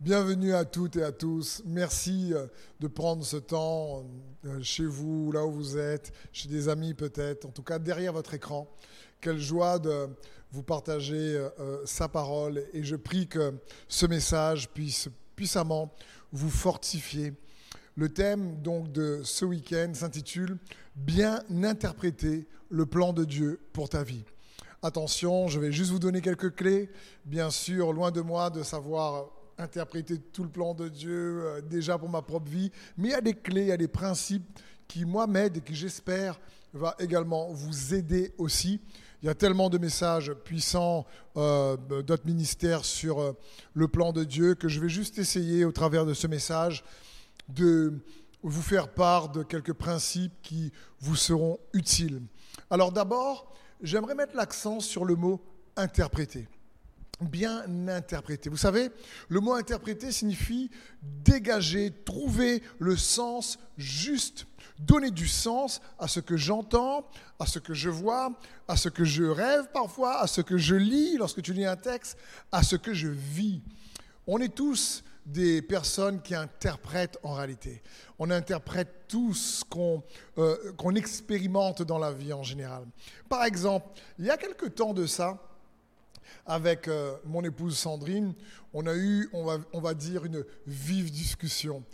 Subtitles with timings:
[0.00, 1.60] Bienvenue à toutes et à tous.
[1.66, 2.46] Merci euh,
[2.78, 4.06] de prendre ce temps
[4.44, 8.12] euh, chez vous, là où vous êtes, chez des amis peut-être, en tout cas derrière
[8.12, 8.72] votre écran.
[9.20, 10.06] Quelle joie de
[10.52, 13.54] vous partager euh, sa parole et je prie que
[13.88, 15.92] ce message puisse puissamment
[16.30, 17.32] vous fortifier.
[17.96, 20.58] Le thème donc de ce week-end s'intitule
[20.94, 24.22] Bien interpréter le plan de Dieu pour ta vie.
[24.80, 26.88] Attention, je vais juste vous donner quelques clés.
[27.24, 31.98] Bien sûr, loin de moi de savoir interpréter tout le plan de Dieu euh, déjà
[31.98, 34.46] pour ma propre vie, mais il y a des clés, il y a des principes
[34.86, 36.40] qui, moi, m'aident et qui, j'espère,
[36.72, 38.80] va également vous aider aussi.
[39.22, 41.04] Il y a tellement de messages puissants
[41.36, 43.32] euh, d'autres ministères sur euh,
[43.74, 46.84] le plan de Dieu que je vais juste essayer, au travers de ce message,
[47.48, 47.94] de
[48.42, 52.22] vous faire part de quelques principes qui vous seront utiles.
[52.70, 55.40] Alors d'abord, j'aimerais mettre l'accent sur le mot
[55.76, 56.46] interpréter
[57.20, 58.48] bien interpréter.
[58.48, 58.90] Vous savez,
[59.28, 60.70] le mot interpréter signifie
[61.02, 64.46] dégager, trouver le sens juste,
[64.78, 68.32] donner du sens à ce que j'entends, à ce que je vois,
[68.68, 71.76] à ce que je rêve parfois, à ce que je lis lorsque tu lis un
[71.76, 72.16] texte,
[72.52, 73.62] à ce que je vis.
[74.26, 77.82] On est tous des personnes qui interprètent en réalité.
[78.18, 80.02] On interprète tout ce qu'on
[80.38, 80.56] euh,
[80.96, 82.84] expérimente dans la vie en général.
[83.28, 85.38] Par exemple, il y a quelque temps de ça,
[86.46, 88.34] avec euh, mon épouse Sandrine,
[88.72, 91.84] on a eu, on va, on va dire, une vive discussion.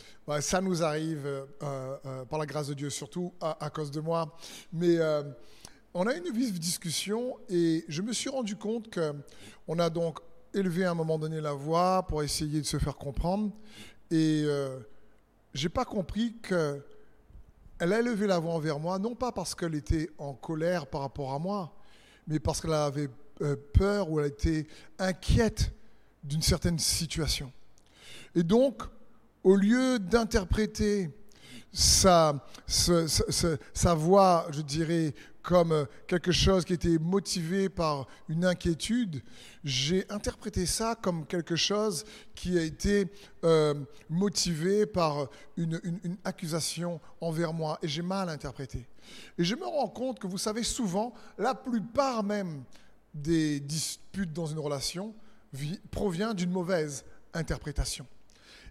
[0.40, 4.36] ça nous arrive, euh, euh, par la grâce de Dieu, surtout à, cause de moi.
[4.72, 4.98] Mais
[5.92, 10.18] on a eu une vive discussion et je me suis rendu compte qu'on a donc
[10.52, 13.52] élevé à un moment donné la voix pour essayer de se faire comprendre.
[14.10, 14.44] Et
[15.52, 16.82] j'ai pas compris que
[17.78, 21.00] elle a élevé la voix envers moi, non pas parce qu'elle était en colère par
[21.00, 21.74] rapport à moi,
[22.26, 23.10] mais parce qu'elle avait
[23.72, 24.66] peur ou elle a été
[24.98, 25.72] inquiète
[26.22, 27.52] d'une certaine situation.
[28.34, 28.82] Et donc,
[29.42, 31.10] au lieu d'interpréter
[31.72, 32.40] sa,
[33.96, 39.22] voix, je dirais, comme quelque chose qui était motivé par une inquiétude,
[39.62, 43.06] j'ai interprété ça comme quelque chose qui a été
[43.44, 43.74] euh,
[44.08, 45.80] motivé par une,
[46.24, 47.78] accusation envers moi.
[47.82, 48.86] Et j'ai mal interprété.
[49.36, 52.64] Et je me rends compte que vous savez souvent, la plupart même
[53.14, 55.14] des disputes dans une relation
[55.90, 58.06] provient d'une mauvaise interprétation.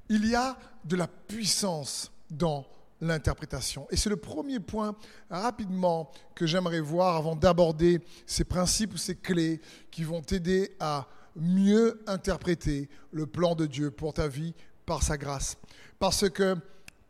[0.09, 2.65] Il y a de la puissance dans
[2.99, 3.87] l'interprétation.
[3.89, 4.95] Et c'est le premier point
[5.29, 9.61] rapidement que j'aimerais voir avant d'aborder ces principes ou ces clés
[9.91, 14.53] qui vont t'aider à mieux interpréter le plan de Dieu pour ta vie
[14.85, 15.57] par sa grâce.
[15.99, 16.55] Parce que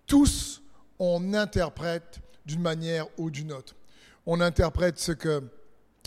[0.05, 0.61] tous,
[0.99, 3.75] on interprète d'une manière ou d'une autre.
[4.25, 5.43] On interprète ce que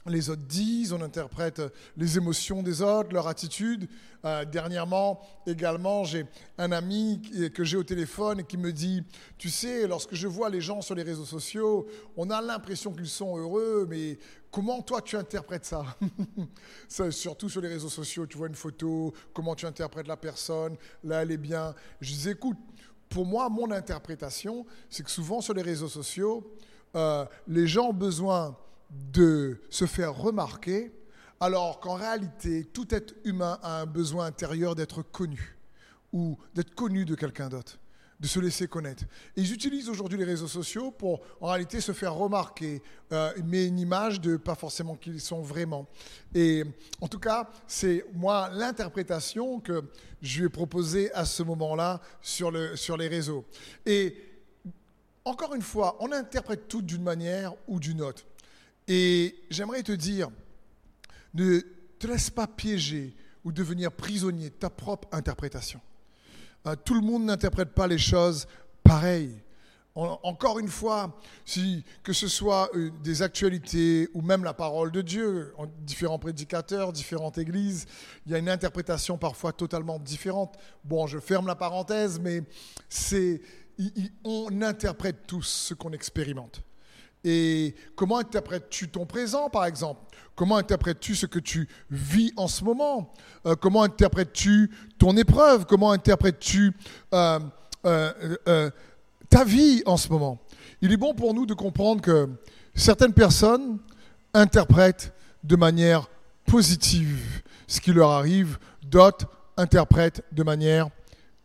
[0.08, 1.62] les autres disent, on interprète
[1.96, 3.88] les émotions des autres, leur attitude.
[4.24, 6.26] Euh, dernièrement, également, j'ai
[6.58, 7.22] un ami
[7.54, 9.02] que j'ai au téléphone et qui me dit,
[9.38, 13.08] tu sais, lorsque je vois les gens sur les réseaux sociaux, on a l'impression qu'ils
[13.08, 14.18] sont heureux, mais
[14.50, 15.84] comment toi tu interprètes ça,
[17.10, 21.22] Surtout sur les réseaux sociaux, tu vois une photo, comment tu interprètes la personne, là
[21.22, 21.74] elle est bien.
[22.00, 22.56] Je dis, écoute,
[23.08, 26.52] pour moi, mon interprétation, c'est que souvent sur les réseaux sociaux,
[26.94, 28.56] euh, les gens ont besoin
[28.90, 30.92] de se faire remarquer,
[31.40, 35.56] alors qu'en réalité, tout être humain a un besoin intérieur d'être connu
[36.12, 37.78] ou d'être connu de quelqu'un d'autre,
[38.20, 39.04] de se laisser connaître.
[39.36, 42.82] Ils utilisent aujourd'hui les réseaux sociaux pour en réalité se faire remarquer,
[43.12, 45.86] euh, mais une image de pas forcément qu'ils sont vraiment.
[46.34, 46.64] Et
[47.00, 49.82] en tout cas, c'est moi l'interprétation que
[50.22, 53.44] je lui ai proposée à ce moment-là sur, le, sur les réseaux.
[53.84, 54.16] Et
[55.24, 58.24] encore une fois, on interprète tout d'une manière ou d'une autre.
[58.88, 60.28] Et j'aimerais te dire,
[61.34, 61.60] ne
[61.98, 63.14] te laisse pas piéger
[63.44, 65.80] ou devenir prisonnier de ta propre interprétation.
[66.66, 68.46] Euh, tout le monde n'interprète pas les choses
[68.82, 69.40] pareilles.
[69.94, 71.18] encore une fois,
[72.02, 77.38] que ce soit euh, des actualités ou même la parole de Dieu, différents prédicateurs, différentes
[77.38, 77.86] églises,
[78.26, 80.56] il y a une interprétation parfois totalement différente.
[80.84, 82.42] Bon, je ferme la parenthèse, mais
[82.88, 83.40] c'est,
[84.24, 86.62] on interprète tous ce qu'on expérimente.
[87.24, 90.00] Et comment interprètes-tu ton présent, par exemple?
[90.36, 93.12] Comment interprètes-tu ce que tu vis en ce moment?
[93.46, 95.64] Euh, Comment interprètes-tu ton épreuve?
[95.64, 96.72] Comment interprètes-tu
[97.14, 97.40] euh,
[97.86, 98.70] euh,
[99.30, 100.38] ta vie en ce moment?
[100.82, 102.28] Il est bon pour nous de comprendre que
[102.74, 103.78] certaines personnes
[104.34, 106.08] interprètent de manière
[106.44, 107.42] positive.
[107.66, 109.26] Ce qui leur arrive, d'autres
[109.56, 110.90] interprètent de manière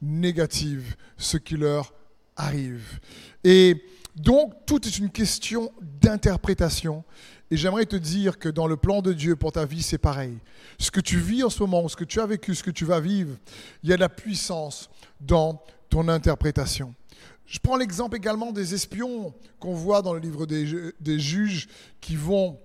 [0.01, 1.93] négative ce qui leur
[2.35, 2.99] arrive.
[3.43, 3.83] Et
[4.15, 5.71] donc, tout est une question
[6.01, 7.03] d'interprétation.
[7.49, 10.37] Et j'aimerais te dire que dans le plan de Dieu pour ta vie, c'est pareil.
[10.79, 12.85] Ce que tu vis en ce moment, ce que tu as vécu, ce que tu
[12.85, 13.35] vas vivre,
[13.83, 16.93] il y a de la puissance dans ton interprétation.
[17.45, 21.67] Je prends l'exemple également des espions qu'on voit dans le livre des, juges
[21.99, 22.57] qui vont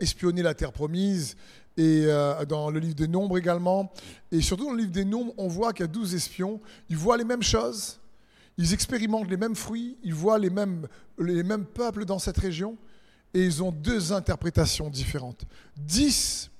[0.00, 1.36] espionner la terre promise
[1.76, 3.92] et euh, dans le livre des nombres également.
[4.32, 6.60] Et surtout dans le livre des nombres, on voit qu'il y a 12 espions.
[6.88, 8.00] Ils voient les mêmes choses,
[8.58, 10.86] ils expérimentent les mêmes fruits, ils voient les mêmes,
[11.18, 12.76] les mêmes peuples dans cette région
[13.34, 15.44] et ils ont deux interprétations différentes.
[15.76, 16.50] 10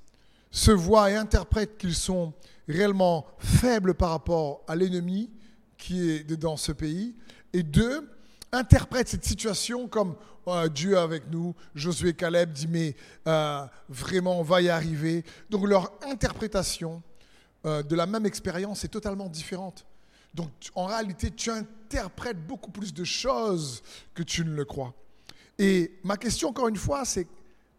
[0.50, 2.34] se voient et interprètent qu'ils sont
[2.68, 5.30] réellement faibles par rapport à l'ennemi
[5.78, 7.14] qui est dans ce pays
[7.52, 8.08] et deux,
[8.52, 10.16] interprètent cette situation comme
[10.46, 11.54] oh, Dieu avec nous.
[11.74, 12.94] Josué Caleb dit mais
[13.26, 15.24] euh, vraiment on va y arriver.
[15.50, 17.02] Donc leur interprétation
[17.64, 19.86] euh, de la même expérience est totalement différente.
[20.36, 23.82] Donc en réalité tu interprètes beaucoup plus de choses
[24.14, 24.94] que tu ne le crois.
[25.58, 27.26] Et ma question encore une fois c'est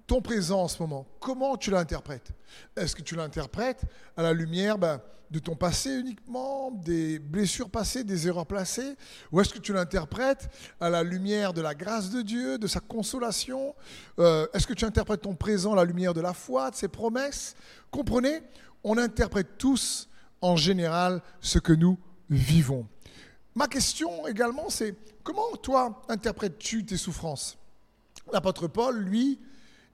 [0.07, 2.31] ton présent en ce moment, comment tu l'interprètes?
[2.75, 3.81] Est-ce que tu l'interprètes
[4.15, 8.95] à la lumière ben, de ton passé uniquement, des blessures passées, des erreurs placées?
[9.33, 10.49] Ou est-ce que tu l'interprètes
[10.79, 13.75] à la lumière de la grâce de Dieu, de sa consolation?
[14.19, 16.87] Euh, Est-ce que tu interprètes ton présent à la lumière de la foi, de ses
[16.87, 17.55] promesses?
[17.91, 18.41] Comprenez,
[18.85, 20.07] on interprète tous
[20.39, 21.97] en général ce que nous
[22.29, 22.87] vivons.
[23.55, 27.57] Ma question également, c'est comment toi interprètes-tu tes souffrances?
[28.31, 29.39] L'apôtre Paul, lui,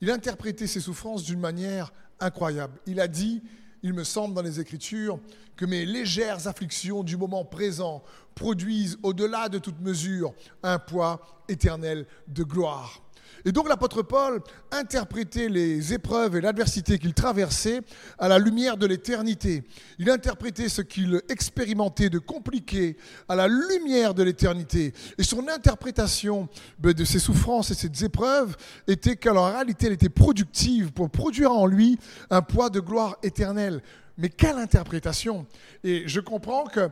[0.01, 2.80] il interprétait ses souffrances d'une manière incroyable.
[2.88, 3.41] Il a dit,
[3.83, 5.19] il me semble dans les Écritures,
[5.56, 8.03] que mes légères afflictions du moment présent
[8.35, 10.33] produisent au-delà de toute mesure
[10.63, 13.01] un poids éternel de gloire.
[13.45, 14.42] Et donc l'apôtre Paul
[14.72, 17.81] interprétait les épreuves et l'adversité qu'il traversait
[18.18, 19.63] à la lumière de l'éternité.
[20.00, 22.95] Il interprétait ce qu'il expérimentait de compliqué
[23.28, 24.94] à la lumière de l'éternité.
[25.18, 26.48] Et son interprétation
[26.80, 28.56] ben, de ses souffrances et ses épreuves
[28.88, 32.00] était qu'en réalité elle était productive pour produire en lui
[32.30, 33.81] un poids de gloire éternelle.
[34.18, 35.45] Mais quelle interprétation
[35.84, 36.90] Et je comprends que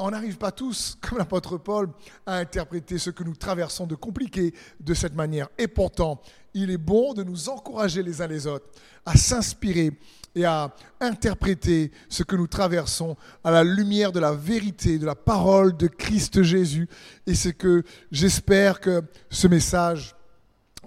[0.00, 1.90] on n'arrive pas tous, comme l'apôtre Paul,
[2.26, 5.48] à interpréter ce que nous traversons de compliqué de cette manière.
[5.58, 6.20] Et pourtant,
[6.54, 8.66] il est bon de nous encourager les uns les autres
[9.04, 9.92] à s'inspirer
[10.34, 15.14] et à interpréter ce que nous traversons à la lumière de la vérité, de la
[15.14, 16.88] parole de Christ Jésus.
[17.26, 20.14] Et c'est que j'espère que ce message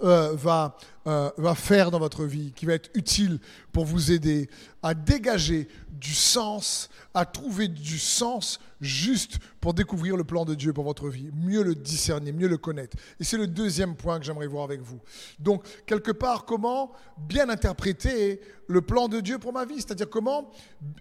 [0.01, 3.39] euh, va, euh, va faire dans votre vie, qui va être utile
[3.71, 4.49] pour vous aider
[4.81, 10.73] à dégager du sens, à trouver du sens juste pour découvrir le plan de Dieu
[10.73, 12.97] pour votre vie, mieux le discerner, mieux le connaître.
[13.19, 14.99] Et c'est le deuxième point que j'aimerais voir avec vous.
[15.39, 20.51] Donc, quelque part, comment bien interpréter le plan de Dieu pour ma vie, c'est-à-dire comment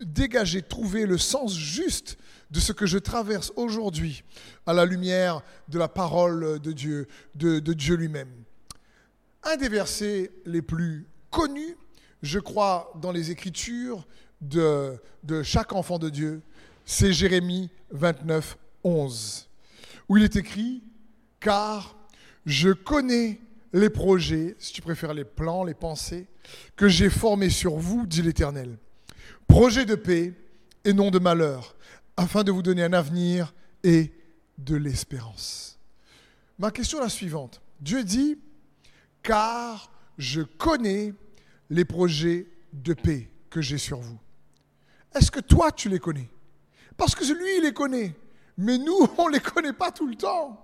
[0.00, 2.18] dégager, trouver le sens juste
[2.50, 4.24] de ce que je traverse aujourd'hui
[4.66, 8.30] à la lumière de la parole de Dieu, de, de Dieu lui-même.
[9.44, 11.76] Un des versets les plus connus,
[12.22, 14.06] je crois, dans les Écritures
[14.40, 14.98] de,
[15.42, 16.42] chaque enfant de Dieu,
[16.84, 19.48] c'est Jérémie 29, 11,
[20.08, 20.82] où il est écrit,
[21.40, 21.96] car
[22.46, 23.40] je connais
[23.72, 26.26] les projets, si tu préfères les plans, les pensées,
[26.76, 28.76] que j'ai formés sur vous, dit l'Éternel.
[29.48, 30.34] Projets de paix
[30.84, 31.74] et non de malheur,
[32.16, 34.12] afin de vous donner un avenir et
[34.58, 35.78] de l'espérance.
[36.58, 37.60] Ma question est la suivante.
[37.80, 38.38] Dieu dit,
[39.22, 41.14] car je connais
[41.70, 44.18] les projets de paix que j'ai sur vous.
[45.14, 46.28] Est-ce que toi, tu les connais?
[46.96, 48.14] Parce que lui, il les connaît.
[48.56, 50.58] Mais nous, on ne les connaît pas tout le temps.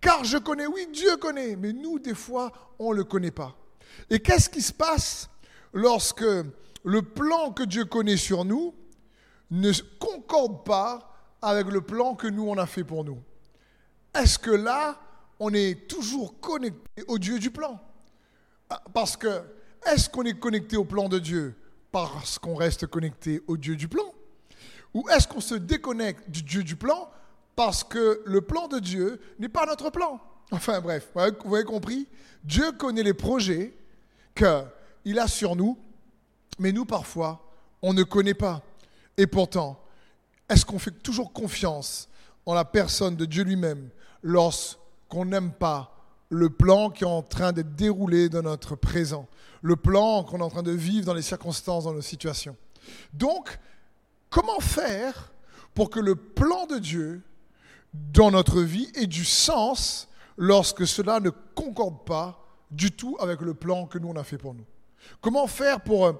[0.00, 3.56] Car je connais, oui, Dieu connaît, mais nous, des fois, on ne le connaît pas.
[4.10, 5.30] Et qu'est-ce qui se passe
[5.72, 6.24] lorsque
[6.84, 8.74] le plan que Dieu connaît sur nous
[9.50, 11.10] ne concorde pas
[11.40, 13.22] avec le plan que nous, on a fait pour nous?
[14.14, 15.00] Est-ce que là,
[15.44, 17.78] on est toujours connecté au Dieu du plan.
[18.70, 19.42] Ah, parce que,
[19.86, 21.54] est-ce qu'on est connecté au plan de Dieu
[21.92, 24.06] parce qu'on reste connecté au Dieu du plan?
[24.94, 27.10] Ou est-ce qu'on se déconnecte du Dieu du plan
[27.56, 30.18] parce que le plan de Dieu n'est pas notre plan?
[30.50, 32.08] Enfin bref, vous avez compris?
[32.42, 33.76] Dieu connaît les projets
[34.34, 35.78] qu'il a sur nous,
[36.58, 37.46] mais nous parfois,
[37.82, 38.62] on ne connaît pas.
[39.18, 39.78] Et pourtant,
[40.48, 42.08] est-ce qu'on fait toujours confiance
[42.46, 43.90] en la personne de Dieu lui-même
[44.22, 45.90] lorsque qu'on n'aime pas.
[46.30, 49.28] Le plan qui est en train d'être déroulé dans notre présent,
[49.62, 52.56] le plan qu'on est en train de vivre dans les circonstances, dans nos situations.
[53.12, 53.58] Donc,
[54.30, 55.32] comment faire
[55.74, 57.22] pour que le plan de Dieu
[57.92, 63.54] dans notre vie ait du sens lorsque cela ne concorde pas du tout avec le
[63.54, 64.64] plan que nous on a fait pour nous?
[65.20, 66.12] Comment faire pour euh,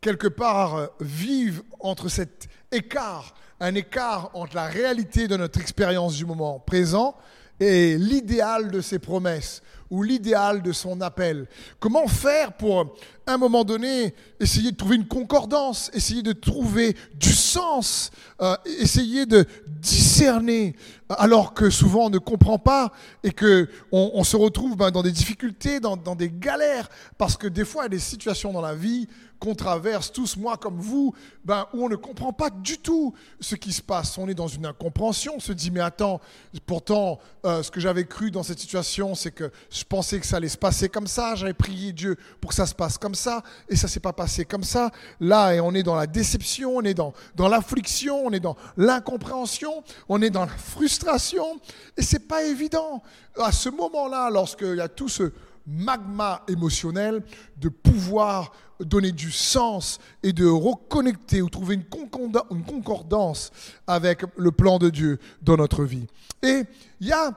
[0.00, 6.16] quelque part euh, vivre entre cet écart, un écart entre la réalité de notre expérience
[6.16, 7.16] du moment présent
[7.60, 11.48] est l'idéal de ses promesses ou l'idéal de son appel.
[11.80, 16.96] Comment faire pour, à un moment donné, essayer de trouver une concordance, essayer de trouver
[17.14, 20.76] du sens, euh, essayer de discerner,
[21.08, 22.92] alors que souvent on ne comprend pas
[23.24, 26.88] et que on, se retrouve ben, dans des difficultés, dans, dans des galères,
[27.18, 29.08] parce que des fois il y a des situations dans la vie
[29.40, 33.56] qu'on traverse tous, moi comme vous, ben, où on ne comprend pas du tout ce
[33.56, 34.16] qui se passe.
[34.18, 36.20] On est dans une incompréhension, on se dit mais attends,
[36.66, 40.36] pourtant euh, ce que j'avais cru dans cette situation, c'est que je pensais que ça
[40.36, 43.42] allait se passer comme ça, j'avais prié Dieu pour que ça se passe comme ça,
[43.68, 44.90] et ça s'est pas passé comme ça.
[45.18, 48.56] Là, et on est dans la déception, on est dans, dans l'affliction, on est dans
[48.76, 51.58] l'incompréhension, on est dans la frustration,
[51.96, 53.02] et c'est pas évident.
[53.38, 55.32] À ce moment-là, lorsqu'il y a tout ce
[55.66, 57.22] magma émotionnel,
[57.58, 63.50] de pouvoir donner du sens et de reconnecter ou trouver une concordance
[63.86, 66.06] avec le plan de Dieu dans notre vie.
[66.42, 66.62] Et
[67.00, 67.32] il y a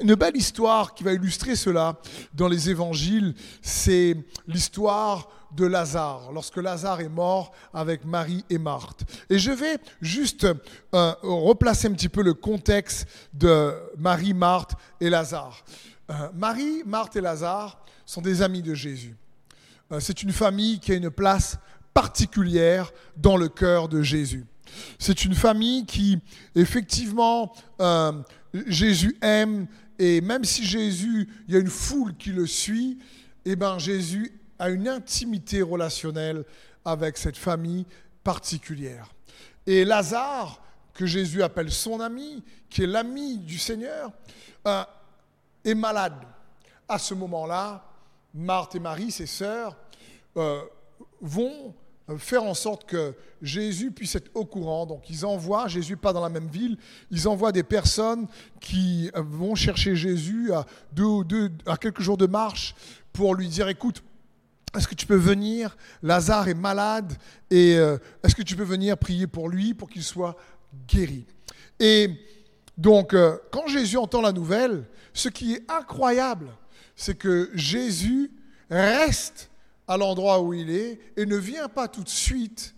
[0.00, 1.96] une belle histoire qui va illustrer cela
[2.34, 4.16] dans les évangiles, c'est
[4.48, 9.04] l'histoire de Lazare, lorsque Lazare est mort avec Marie et Marthe.
[9.30, 15.08] Et je vais juste euh, replacer un petit peu le contexte de Marie, Marthe et
[15.08, 15.64] Lazare.
[16.10, 19.16] Euh, Marie, Marthe et Lazare sont des amis de Jésus.
[19.92, 21.58] Euh, c'est une famille qui a une place
[21.92, 24.44] particulière dans le cœur de Jésus.
[24.98, 26.18] C'est une famille qui,
[26.54, 28.12] effectivement, euh,
[28.66, 29.66] Jésus aime,
[29.98, 32.98] et même si Jésus, il y a une foule qui le suit,
[33.44, 36.44] eh ben Jésus a une intimité relationnelle
[36.84, 37.86] avec cette famille
[38.22, 39.12] particulière.
[39.66, 40.60] Et Lazare,
[40.92, 44.12] que Jésus appelle son ami, qui est l'ami du Seigneur,
[44.66, 44.84] euh,
[45.64, 46.14] est malade.
[46.88, 47.84] À ce moment-là,
[48.34, 49.76] Marthe et Marie, ses sœurs,
[50.36, 50.60] euh,
[51.20, 51.74] vont
[52.18, 54.86] faire en sorte que Jésus puisse être au courant.
[54.86, 56.76] Donc ils envoient, Jésus pas dans la même ville,
[57.10, 58.26] ils envoient des personnes
[58.60, 60.66] qui vont chercher Jésus à,
[61.76, 62.74] quelques jours de marche
[63.12, 64.02] pour lui dire, écoute,
[64.76, 65.76] est-ce que tu peux venir?
[66.02, 67.14] Lazare est malade
[67.50, 70.36] et euh, est-ce que tu peux venir prier pour lui pour qu'il soit
[70.88, 71.24] guéri?
[71.78, 72.10] Et
[72.76, 76.48] donc, euh, quand Jésus entend la nouvelle, ce qui est incroyable,
[76.96, 78.30] c'est que Jésus
[78.70, 79.50] reste
[79.86, 82.74] à l'endroit où il est et ne vient pas tout de suite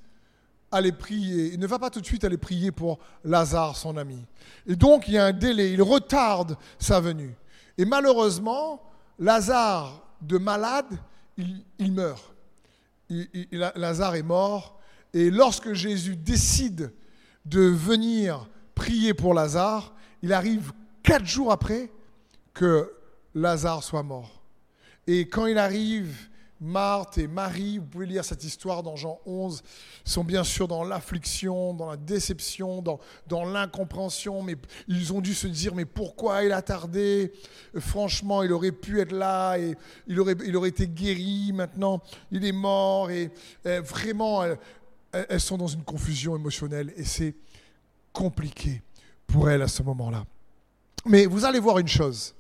[0.73, 1.53] aller prier.
[1.53, 4.25] Il ne va pas tout de suite aller prier pour Lazare, son ami.
[4.67, 5.73] Et donc, il y a un délai.
[5.73, 7.35] Il retarde sa venue.
[7.79, 8.83] Et malheureusement,
[9.19, 10.99] Lazare, de malade,
[11.37, 12.35] il, meurt.
[13.53, 14.79] Lazare est mort.
[15.13, 16.93] Et lorsque Jésus décide
[17.45, 21.91] de venir prier pour Lazare, il arrive quatre jours après
[22.53, 22.93] que
[23.37, 24.43] Lazare soit mort.
[25.07, 26.29] Et quand il arrive,
[26.59, 29.63] Marthe et Marie, vous pouvez lire cette histoire dans Jean 11,
[30.05, 34.57] sont bien sûr dans l'affliction, dans la déception, dans, l'incompréhension, mais
[34.89, 37.33] ils ont dû se dire, mais pourquoi il a tardé?
[37.79, 39.77] Franchement, il aurait pu être là, et
[40.07, 42.01] il aurait, il aurait été guéri, maintenant
[42.31, 43.31] il est mort, et,
[43.65, 44.45] vraiment,
[45.13, 47.35] elles sont dans une confusion émotionnelle, et c'est
[48.15, 48.83] compliqué
[49.27, 50.25] pour elles à ce moment-là.
[51.05, 52.35] Mais vous allez voir une chose,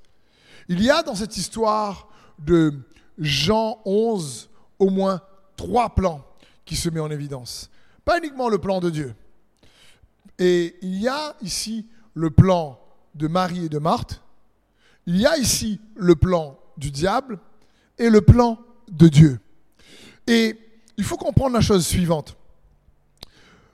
[0.68, 2.08] il y a dans cette histoire
[2.38, 2.74] de
[3.18, 5.20] Jean 11 au moins
[5.56, 6.24] trois plans
[6.64, 7.70] qui se mettent en évidence.
[8.04, 9.14] Pas uniquement le plan de Dieu.
[10.38, 12.78] Et il y a ici le plan
[13.14, 14.22] de Marie et de Marthe.
[15.06, 17.38] Il y a ici le plan du diable
[17.98, 18.58] et le plan
[18.88, 19.40] de Dieu.
[20.26, 20.58] Et
[20.96, 22.36] il faut comprendre la chose suivante.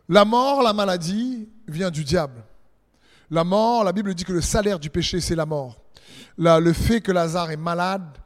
[0.09, 2.45] La mort, la maladie vient du diable.
[3.31, 5.82] La mort, la Bible dit que le salaire du péché, c'est la mort
[6.39, 8.19] le fait que Lazare est malade,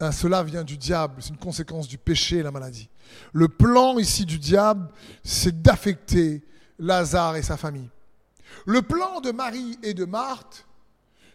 [0.00, 2.88] hein, cela vient du diable, c'est une conséquence du péché et la maladie.
[3.32, 4.88] Le plan ici du diable,
[5.22, 6.42] c'est d'affecter
[6.78, 7.88] Lazare et sa famille.
[8.66, 10.66] Le plan de Marie et de Marthe,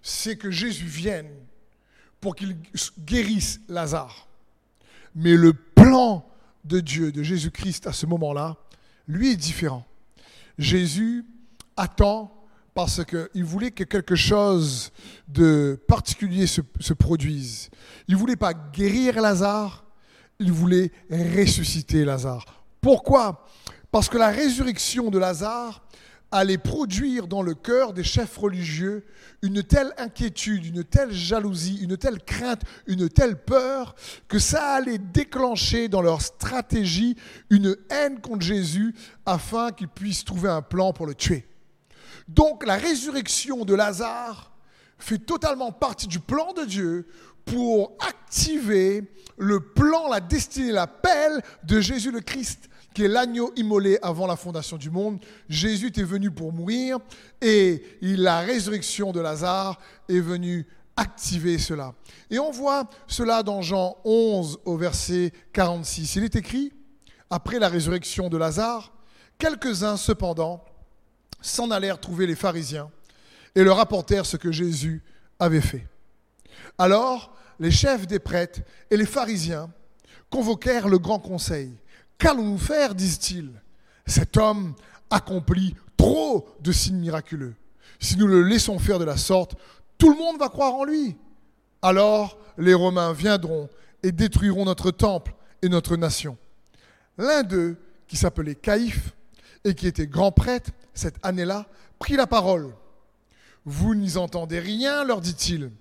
[0.02, 1.30] c'est que Jésus vienne
[2.22, 2.58] pour qu'il
[3.00, 4.28] guérisse Lazare.
[5.16, 6.28] Mais le plan
[6.66, 8.58] de Dieu, de Jésus-Christ à ce moment-là,
[9.08, 9.86] lui est différent.
[10.58, 11.26] Jésus
[11.76, 12.34] attend
[12.78, 14.92] parce qu'il voulait que quelque chose
[15.28, 16.62] de particulier se,
[16.94, 17.72] produise.
[18.08, 19.84] Il ne voulait pas guérir Lazare,
[20.38, 22.46] il voulait ressusciter Lazare.
[22.80, 23.48] Pourquoi?
[23.90, 25.88] Parce que la résurrection de Lazare
[26.30, 29.04] allait produire dans le cœur des chefs religieux
[29.42, 33.96] une telle inquiétude, une telle jalousie, une telle crainte, une telle peur,
[34.28, 37.18] que ça allait déclencher dans leur stratégie
[37.50, 38.94] une haine contre Jésus
[39.26, 41.48] afin qu'ils puissent trouver un plan pour le tuer.
[42.28, 44.52] Donc la résurrection de Lazare
[44.98, 47.08] fait totalement partie du plan de Dieu
[47.46, 49.04] pour activer
[49.38, 54.36] le plan, la destinée, l'appel de Jésus le Christ qui est l'agneau immolé avant la
[54.36, 55.20] fondation du monde.
[55.48, 56.98] Jésus est venu pour mourir
[57.42, 59.80] et la résurrection de Lazare
[60.10, 60.66] est venue
[60.96, 61.94] activer cela.
[62.32, 66.16] Et on voit cela dans Jean 11 au verset 46.
[66.16, 66.74] Il est écrit,
[67.30, 68.92] après la résurrection de Lazare,
[69.38, 70.66] quelques-uns cependant
[71.42, 72.90] s'en allèrent trouver les pharisiens
[73.56, 75.04] et leur apportèrent ce que Jésus
[75.40, 75.88] avait fait.
[76.78, 78.60] Alors les chefs des prêtres
[78.92, 79.70] et les pharisiens
[80.30, 81.74] convoquèrent le grand conseil.
[82.18, 83.52] Qu'allons-nous faire disent-ils?
[84.06, 84.76] Cet homme
[85.10, 87.56] accomplit trop de signes miraculeux.
[88.00, 89.56] Si nous le laissons faire de la sorte,
[89.98, 91.16] tout le monde va croire en lui.
[91.82, 93.70] Alors les Romains viendront
[94.04, 96.38] et détruiront notre temple et notre nation.
[97.18, 97.78] L'un d'eux,
[98.08, 99.14] qui s'appelait Caïphe
[99.64, 101.66] et qui était grand prêtre cette année-là,
[102.00, 102.74] prit la parole.
[103.66, 105.72] Vous n'y entendez rien, leur dit-il.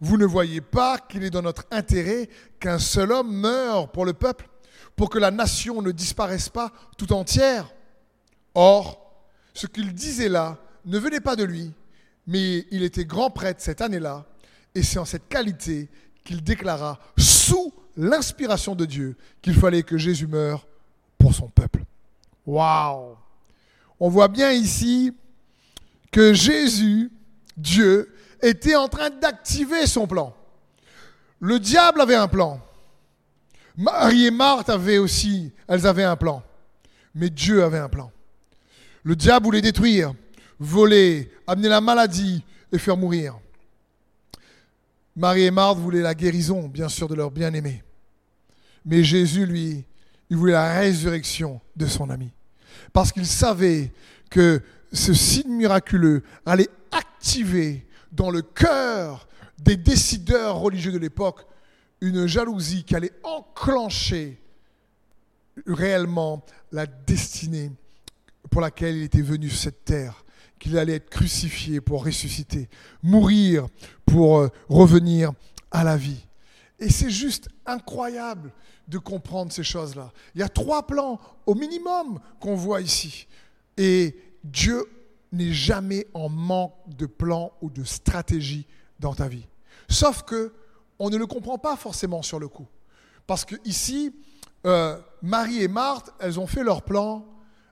[0.00, 2.28] Vous ne voyez pas qu'il est dans notre intérêt
[2.60, 4.48] qu'un seul homme meure pour le peuple,
[4.96, 7.72] pour que la nation ne disparaisse pas tout entière
[8.54, 9.14] Or,
[9.54, 11.72] ce qu'il disait là ne venait pas de lui,
[12.26, 14.26] mais il était grand prêtre cette année-là,
[14.74, 15.88] et c'est en cette qualité
[16.24, 20.66] qu'il déclara, sous l'inspiration de Dieu, qu'il fallait que Jésus meure
[21.18, 21.84] pour son peuple.
[22.46, 23.16] Waouh
[24.04, 25.12] On voit bien ici
[26.10, 27.12] que Jésus,
[27.56, 30.34] Dieu, était en train d'activer son plan.
[31.38, 32.60] Le diable avait un plan.
[33.76, 36.42] Marie et Marthe avaient aussi, elles avaient un plan.
[37.14, 38.10] Mais Dieu avait un plan.
[39.04, 40.14] Le diable voulait détruire,
[40.58, 42.42] voler, amener la maladie
[42.72, 43.38] et faire mourir.
[45.14, 47.84] Marie et Marthe voulaient la guérison, bien sûr, de leur bien-aimé.
[48.84, 49.84] Mais Jésus, lui,
[50.28, 52.32] il voulait la résurrection de son ami.
[52.92, 53.92] Parce qu'il savait
[54.30, 59.26] que ce signe miraculeux allait activer dans le cœur
[59.58, 61.46] des décideurs religieux de l'époque
[62.00, 64.42] une jalousie qui allait enclencher
[65.66, 67.70] réellement la destinée
[68.50, 70.24] pour laquelle il était venu sur cette terre,
[70.58, 72.68] qu'il allait être crucifié pour ressusciter,
[73.02, 73.66] mourir
[74.04, 75.32] pour euh, revenir
[75.70, 76.26] à la vie.
[76.82, 78.52] Et c'est juste incroyable
[78.88, 80.10] de comprendre ces choses-là.
[80.34, 83.28] Il y a trois plans au minimum qu'on voit ici.
[83.76, 84.84] Et Dieu
[85.30, 88.66] n'est jamais en manque de plan ou de stratégie
[88.98, 89.46] dans ta vie.
[89.88, 90.52] Sauf que
[90.98, 92.66] on ne le comprend pas forcément sur le coup.
[93.28, 94.12] Parce que ici,
[94.66, 97.24] euh, Marie et Marthe, elles ont fait leur plan,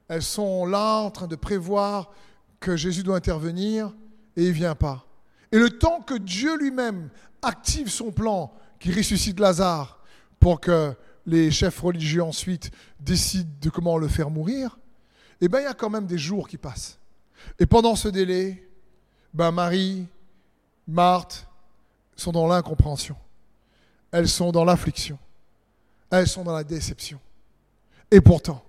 [0.06, 2.12] elles sont là en train de prévoir
[2.60, 3.92] que Jésus doit intervenir
[4.36, 5.04] et il ne vient pas.
[5.50, 7.10] Et le temps que Dieu lui-même
[7.42, 10.00] active son plan, qui ressuscite Lazare,
[10.40, 10.94] pour que
[11.26, 14.78] les chefs religieux ensuite décident de comment le faire mourir,
[15.40, 16.98] eh bien il y a quand même des jours qui passent.
[17.58, 18.68] Et pendant ce délai,
[19.32, 20.06] ben Marie,
[20.88, 21.46] Marthe
[22.16, 23.16] sont dans l'incompréhension.
[24.10, 25.18] Elles sont dans l'affliction.
[26.10, 27.20] Elles sont dans la déception.
[28.10, 28.64] Et pourtant,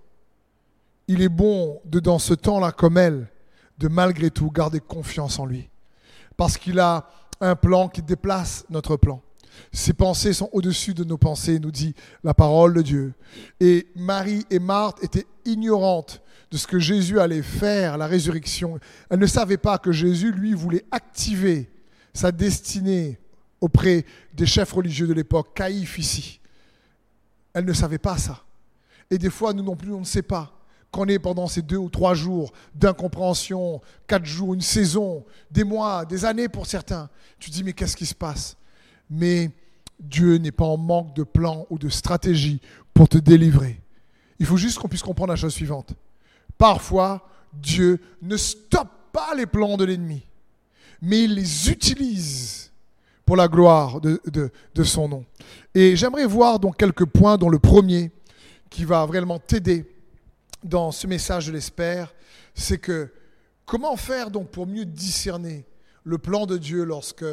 [1.07, 3.27] il est bon de, dans ce temps-là comme elles,
[3.79, 5.69] de malgré tout garder confiance en lui.
[6.37, 9.21] Parce qu'il a un plan qui déplace notre plan.
[9.71, 13.13] Ses pensées sont au-dessus de nos pensées, nous dit la parole de Dieu.
[13.59, 18.79] Et Marie et Marthe étaient ignorantes de ce que Jésus allait faire, la résurrection.
[19.09, 21.69] Elles ne savaient pas que Jésus, lui, voulait activer
[22.13, 23.19] sa destinée
[23.61, 26.41] auprès des chefs religieux de l'époque, Caïphe ici.
[27.53, 28.43] Elles ne savaient pas ça.
[29.09, 30.57] Et des fois, nous non plus, on ne sait pas
[30.91, 36.05] qu'on est pendant ces deux ou trois jours d'incompréhension, quatre jours, une saison, des mois,
[36.05, 37.09] des années pour certains.
[37.39, 38.57] Tu dis, mais qu'est-ce qui se passe?
[39.11, 39.51] Mais
[39.99, 42.59] Dieu n'est pas en manque de plan ou de stratégie
[42.93, 43.79] pour te délivrer.
[44.39, 45.93] Il faut juste qu'on puisse comprendre la chose suivante.
[46.57, 50.25] Parfois, Dieu ne stoppe pas les plans de l'ennemi,
[51.01, 52.71] mais il les utilise
[53.25, 55.25] pour la gloire de, son nom.
[55.75, 58.11] Et j'aimerais voir donc quelques points, dont le premier,
[58.69, 59.85] qui va vraiment t'aider
[60.63, 62.13] dans ce message, je l'espère,
[62.53, 63.09] c'est que
[63.65, 65.65] comment faire donc pour mieux discerner
[66.03, 67.25] le plan de Dieu lorsque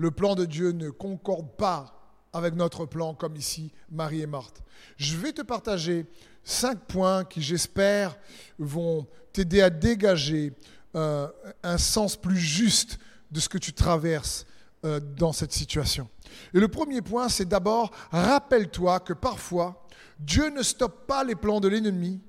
[0.00, 1.94] le plan de Dieu ne concorde pas
[2.32, 4.62] avec notre plan, comme ici Marie et Marthe.
[4.96, 6.06] Je vais te partager
[6.42, 8.16] cinq points qui, j'espère,
[8.58, 10.54] vont t'aider à dégager
[10.96, 11.28] euh,
[11.62, 12.98] un sens plus juste
[13.30, 14.46] de ce que tu traverses
[14.86, 16.08] euh, dans cette situation.
[16.54, 19.86] Et le premier point, c'est d'abord, rappelle-toi que parfois,
[20.18, 22.22] Dieu ne stoppe pas les plans de l'ennemi,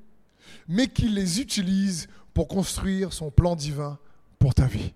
[0.68, 3.98] mais qu'il les utilise pour construire son plan divin
[4.40, 4.94] pour ta vie.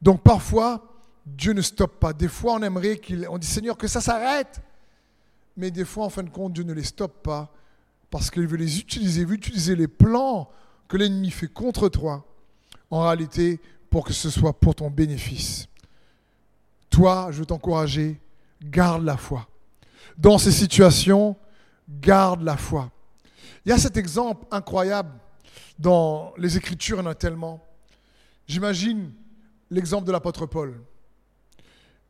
[0.00, 0.95] Donc parfois,
[1.26, 2.12] Dieu ne stoppe pas.
[2.12, 4.62] Des fois, on aimerait qu'il, on dit Seigneur que ça s'arrête,
[5.56, 7.52] mais des fois, en fin de compte, Dieu ne les stoppe pas
[8.10, 10.48] parce qu'il veut les utiliser, il veut utiliser les plans
[10.86, 12.24] que l'ennemi fait contre toi,
[12.90, 13.60] en réalité,
[13.90, 15.66] pour que ce soit pour ton bénéfice.
[16.88, 18.20] Toi, je veux t'encourager,
[18.62, 19.48] garde la foi.
[20.16, 21.36] Dans ces situations,
[21.88, 22.90] garde la foi.
[23.64, 25.10] Il y a cet exemple incroyable
[25.78, 27.62] dans les Écritures, il y en a tellement.
[28.46, 29.12] J'imagine
[29.70, 30.80] l'exemple de l'apôtre Paul.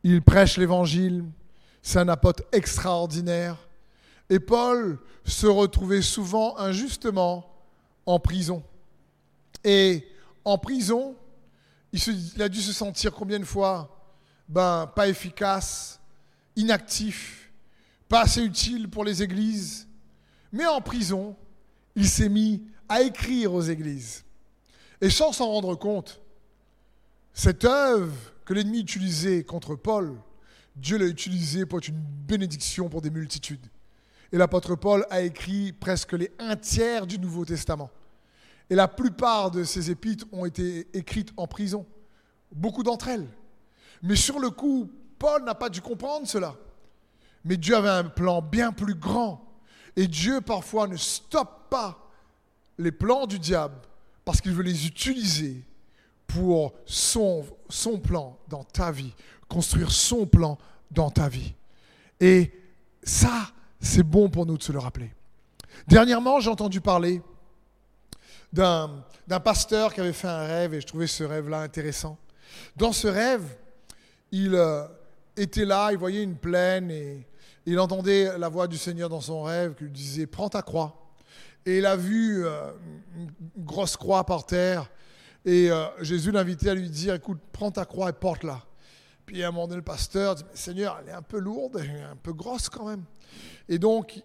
[0.09, 1.25] Il prêche l'évangile,
[1.81, 3.57] c'est un apôtre extraordinaire.
[4.29, 7.53] Et Paul se retrouvait souvent injustement
[8.05, 8.63] en prison.
[9.65, 10.07] Et
[10.45, 11.13] en prison,
[11.91, 14.01] il, a dû se sentir combien de fois
[14.47, 15.99] ben, Pas efficace,
[16.55, 17.51] inactif,
[18.07, 19.89] pas assez utile pour les églises.
[20.53, 21.35] Mais en prison,
[21.97, 24.23] il s'est mis à écrire aux églises.
[25.01, 26.21] Et sans s'en rendre compte,
[27.33, 28.15] cette œuvre
[28.47, 30.15] que l'ennemi utilisait contre Paul,
[30.77, 33.67] Dieu l'a utilisée pour être une bénédiction pour des multitudes.
[34.31, 37.91] Et l'apôtre Paul a écrit presque les un tiers du Nouveau Testament.
[38.69, 41.85] Et la plupart de ces épîtres ont été écrites en prison.
[42.55, 43.27] Beaucoup d'entre elles.
[44.01, 46.55] Mais sur le coup, Paul n'a pas dû comprendre cela.
[47.43, 49.45] Mais Dieu avait un plan bien plus grand.
[49.97, 52.09] Et Dieu parfois ne stoppe pas
[52.77, 53.75] les plans du diable
[54.23, 55.65] parce qu'il veut les utiliser
[56.27, 59.13] pour son, son plan dans ta vie,
[59.47, 60.57] construire son plan
[60.91, 61.53] dans ta vie.
[62.19, 62.51] Et
[63.03, 65.13] ça, c'est bon pour nous de se le rappeler.
[65.87, 67.21] Dernièrement, j'ai entendu parler
[68.51, 69.03] d'un
[69.43, 72.17] pasteur qui avait fait un rêve et je trouvais ce rêve-là intéressant.
[72.75, 73.57] Dans ce rêve,
[74.31, 74.85] il euh,
[75.35, 77.27] était là, il voyait une plaine et
[77.65, 81.13] il entendait la voix du Seigneur dans son rêve qui lui disait Prends ta croix.
[81.65, 82.71] Et il a vu euh,
[83.15, 84.89] une grosse croix par terre
[85.47, 88.61] et euh, Jésus l'invitait à lui dire Écoute, prends ta croix et porte-la.
[89.25, 91.81] Puis à un moment donné, le pasteur dit Seigneur, elle est un peu lourde,
[92.11, 93.05] un peu grosse quand même.
[93.69, 94.21] Et donc,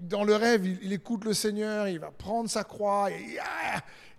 [0.00, 3.38] dans le rêve, il, écoute le Seigneur, il va prendre sa croix, et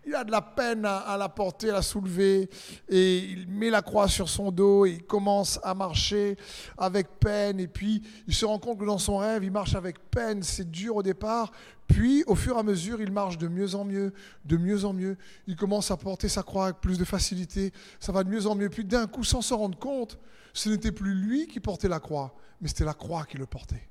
[0.09, 2.49] il a de la peine à, la porter, à la soulever,
[2.87, 6.35] et il met la croix sur son dos, et il commence à marcher
[6.79, 9.99] avec peine, et puis il se rend compte que dans son rêve, il marche avec
[10.09, 11.51] peine, c'est dur au départ,
[11.87, 14.11] puis au fur et à mesure, il marche de mieux en mieux,
[14.45, 18.11] de mieux en mieux, il commence à porter sa croix avec plus de facilité, ça
[18.11, 20.17] va de mieux en mieux, puis d'un coup, sans s'en rendre compte,
[20.53, 23.87] ce n'était plus lui qui portait la croix, mais c'était la croix qui le portait.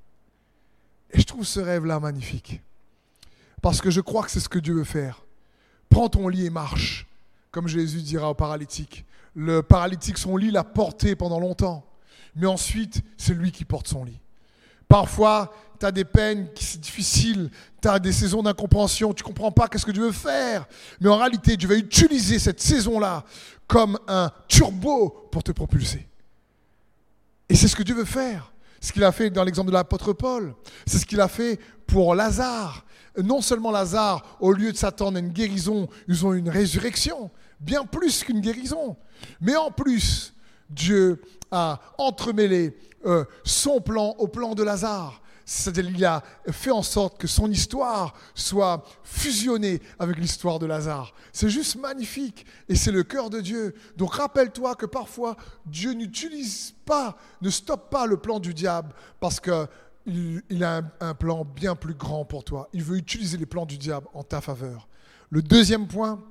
[1.12, 2.60] Et je trouve ce rêve-là magnifique.
[3.62, 5.24] Parce que je crois que c'est ce que Dieu veut faire.
[5.88, 7.06] Prends ton lit et marche,
[7.50, 9.04] comme Jésus dira au paralytique.
[9.34, 11.84] Le paralytique, son lit l'a porté pendant longtemps.
[12.36, 14.18] Mais ensuite, c'est lui qui porte son lit.
[14.88, 19.26] Parfois, tu as des peines qui sont difficiles, tu as des saisons d'incompréhension, tu ne
[19.26, 20.66] comprends pas qu'est-ce que Dieu veut faire.
[21.00, 23.24] Mais en réalité, Dieu va utiliser cette saison-là
[23.66, 26.06] comme un turbo pour te propulser.
[27.48, 30.12] Et c'est ce que Dieu veut faire ce qu'il a fait dans l'exemple de l'apôtre
[30.12, 30.54] Paul.
[30.86, 32.84] C'est ce qu'il a fait pour Lazare.
[33.22, 37.84] Non seulement Lazare, au lieu de s'attendre à une guérison, ils ont une résurrection, bien
[37.84, 38.96] plus qu'une guérison.
[39.40, 40.34] Mais en plus,
[40.70, 42.76] Dieu a entremêlé
[43.06, 45.22] euh, son plan au plan de Lazare.
[45.50, 51.14] C'est-à-dire qu'il a fait en sorte que son histoire soit fusionnée avec l'histoire de Lazare.
[51.32, 53.74] C'est juste magnifique et c'est le cœur de Dieu.
[53.96, 59.40] Donc rappelle-toi que parfois Dieu n'utilise pas, ne stoppe pas le plan du diable parce
[59.40, 59.68] qu'il
[60.08, 62.68] il a un, un plan bien plus grand pour toi.
[62.72, 64.88] Il veut utiliser les plans du diable en ta faveur.
[65.30, 66.22] Le deuxième point,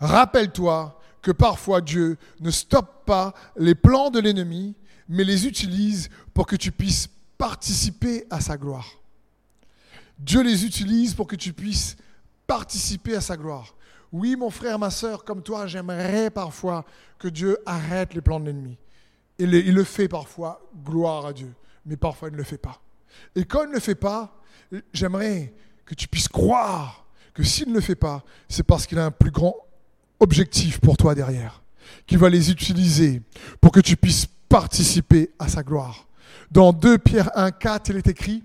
[0.00, 4.74] rappelle-toi que parfois Dieu ne stoppe pas les plans de l'ennemi,
[5.08, 8.86] mais les utilise pour que tu puisses participer à sa gloire.
[10.18, 11.96] Dieu les utilise pour que tu puisses
[12.46, 13.74] participer à sa gloire.
[14.12, 16.84] Oui, mon frère, ma soeur, comme toi, j'aimerais parfois
[17.18, 18.76] que Dieu arrête les plans de l'ennemi.
[19.38, 21.52] Il, il le fait parfois, gloire à Dieu,
[21.86, 22.80] mais parfois il ne le fait pas.
[23.34, 24.40] Et quand il ne le fait pas,
[24.92, 25.52] j'aimerais
[25.84, 29.10] que tu puisses croire que s'il ne le fait pas, c'est parce qu'il a un
[29.10, 29.54] plus grand
[30.20, 31.62] objectif pour toi derrière,
[32.06, 33.22] qu'il va les utiliser
[33.60, 36.06] pour que tu puisses participer à sa gloire.
[36.50, 38.42] Dans 2 Pierre 1, 4, il est écrit,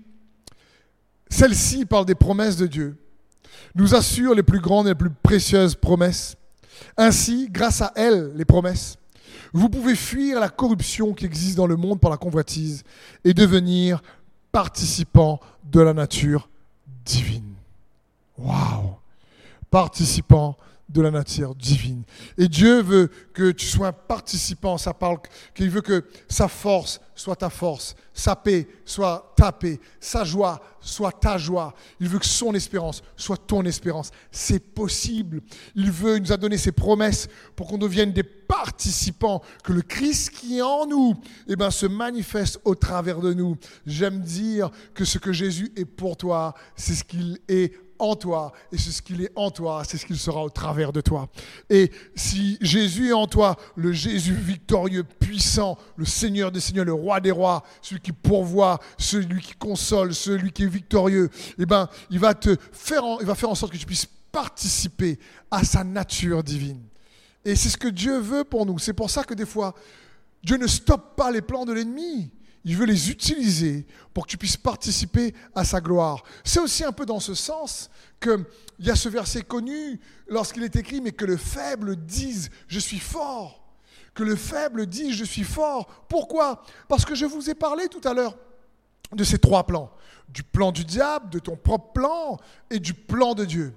[1.28, 2.96] celle-ci parle des promesses de Dieu,
[3.74, 6.36] nous assure les plus grandes et les plus précieuses promesses.
[6.96, 8.96] Ainsi, grâce à elles, les promesses,
[9.52, 12.84] vous pouvez fuir la corruption qui existe dans le monde par la convoitise
[13.24, 14.02] et devenir
[14.52, 16.48] participant de la nature
[17.04, 17.54] divine.
[18.38, 18.96] Waouh
[19.70, 20.56] Participant
[20.88, 22.02] de la nature divine.
[22.36, 25.18] Et Dieu veut que tu sois un participant, ça parle
[25.54, 30.60] qu'il veut que sa force soit ta force, sa paix soit ta paix, sa joie
[30.80, 31.74] soit ta joie.
[32.00, 34.10] Il veut que son espérance soit ton espérance.
[34.30, 35.40] C'est possible.
[35.74, 39.82] Il veut, il nous a donné ses promesses pour qu'on devienne des participants, que le
[39.82, 41.14] Christ qui est en nous
[41.48, 43.56] eh ben, se manifeste au travers de nous.
[43.86, 47.72] J'aime dire que ce que Jésus est pour toi, c'est ce qu'il est
[48.04, 50.92] en toi, et c'est ce qu'il est en toi, c'est ce qu'il sera au travers
[50.92, 51.28] de toi.
[51.70, 56.92] Et si Jésus est en toi, le Jésus victorieux, puissant, le Seigneur des Seigneurs, le
[56.92, 61.88] Roi des Rois, celui qui pourvoit, celui qui console, celui qui est victorieux, eh ben,
[62.10, 65.18] il va te faire, il va faire en sorte que tu puisses participer
[65.50, 66.82] à sa nature divine.
[67.44, 68.78] Et c'est ce que Dieu veut pour nous.
[68.78, 69.74] C'est pour ça que des fois,
[70.42, 72.30] Dieu ne stoppe pas les plans de l'ennemi.
[72.64, 76.22] Il veut les utiliser pour que tu puisses participer à sa gloire.
[76.44, 78.44] C'est aussi un peu dans ce sens qu'il
[78.78, 82.98] y a ce verset connu lorsqu'il est écrit, mais que le faible dise, je suis
[82.98, 83.62] fort.
[84.14, 86.06] Que le faible dise, je suis fort.
[86.08, 86.62] Pourquoi?
[86.88, 88.36] Parce que je vous ai parlé tout à l'heure
[89.12, 89.90] de ces trois plans.
[90.28, 92.38] Du plan du diable, de ton propre plan
[92.70, 93.74] et du plan de Dieu.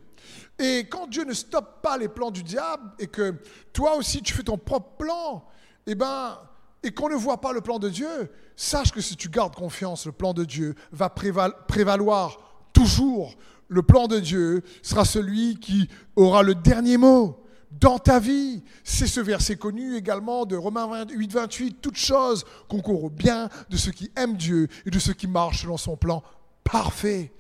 [0.60, 3.36] Et quand Dieu ne stoppe pas les plans du diable et que
[3.74, 5.46] toi aussi tu fais ton propre plan,
[5.86, 6.40] eh ben,
[6.84, 10.06] et qu'on ne voit pas le plan de Dieu, sache que si tu gardes confiance,
[10.06, 12.40] le plan de Dieu va prévaloir
[12.74, 13.36] toujours.
[13.68, 17.44] Le plan de Dieu sera celui qui aura le dernier mot
[17.80, 18.64] dans ta vie.
[18.84, 21.78] C'est ce verset connu également de Romains 8, 28.
[21.82, 25.62] Toute chose concourt au bien de ceux qui aiment Dieu et de ceux qui marchent
[25.62, 26.24] selon son plan
[26.64, 27.32] parfait.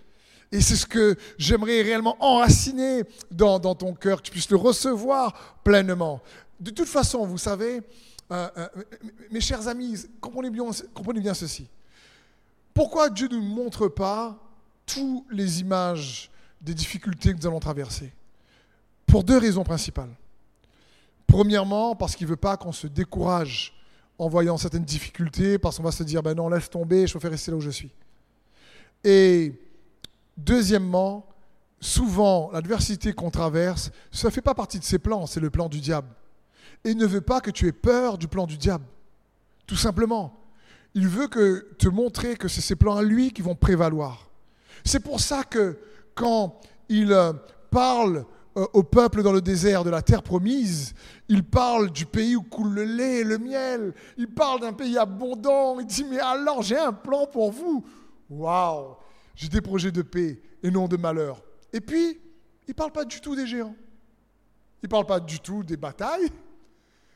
[0.51, 5.59] Et c'est ce que j'aimerais réellement enraciner dans, ton cœur, que tu puisses le recevoir
[5.63, 6.21] pleinement.
[6.59, 7.81] De toute façon, vous savez,
[8.31, 8.67] euh, euh,
[9.31, 11.67] mes chers amis, comprenez bien, ceci.
[12.73, 14.37] Pourquoi Dieu ne nous montre pas
[14.85, 16.29] toutes les images
[16.61, 18.13] des difficultés que nous allons traverser?
[19.05, 20.13] Pour deux raisons principales.
[21.25, 23.73] Premièrement, parce qu'il ne veut pas qu'on se décourage
[24.19, 27.31] en voyant certaines difficultés, parce qu'on va se dire, ben non, laisse tomber, je préfère
[27.31, 27.91] rester là où je suis.
[29.03, 29.53] Et
[30.37, 31.25] Deuxièmement,
[31.79, 35.67] souvent, l'adversité qu'on traverse, ça ne fait pas partie de ses plans, c'est le plan
[35.67, 36.07] du diable.
[36.83, 38.85] Et il ne veut pas que tu aies peur du plan du diable.
[39.65, 40.39] Tout simplement.
[40.93, 44.29] Il veut que te montrer que c'est ses plans à lui qui vont prévaloir.
[44.83, 45.77] C'est pour ça que
[46.15, 47.33] quand il euh,
[47.69, 48.25] parle
[48.55, 50.93] euh, au peuple dans le désert de la terre promise,
[51.27, 53.93] il parle du pays où coule le lait et le miel.
[54.17, 55.79] Il parle d'un pays abondant.
[55.79, 57.85] Il dit, mais alors j'ai un plan pour vous.
[58.29, 58.95] Waouh
[59.37, 61.41] j'ai des projets de paix et non de malheur.
[61.71, 62.19] Et puis,
[62.67, 63.75] il ne parle pas du tout des géants.
[64.81, 66.29] Il ne parle pas du tout des batailles.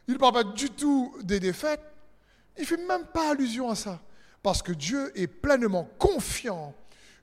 [0.08, 1.82] Il ne parle pas du tout des défaites.
[2.58, 4.02] Il ne fait même pas allusion à ça.
[4.44, 6.74] Parce que Dieu est pleinement confiant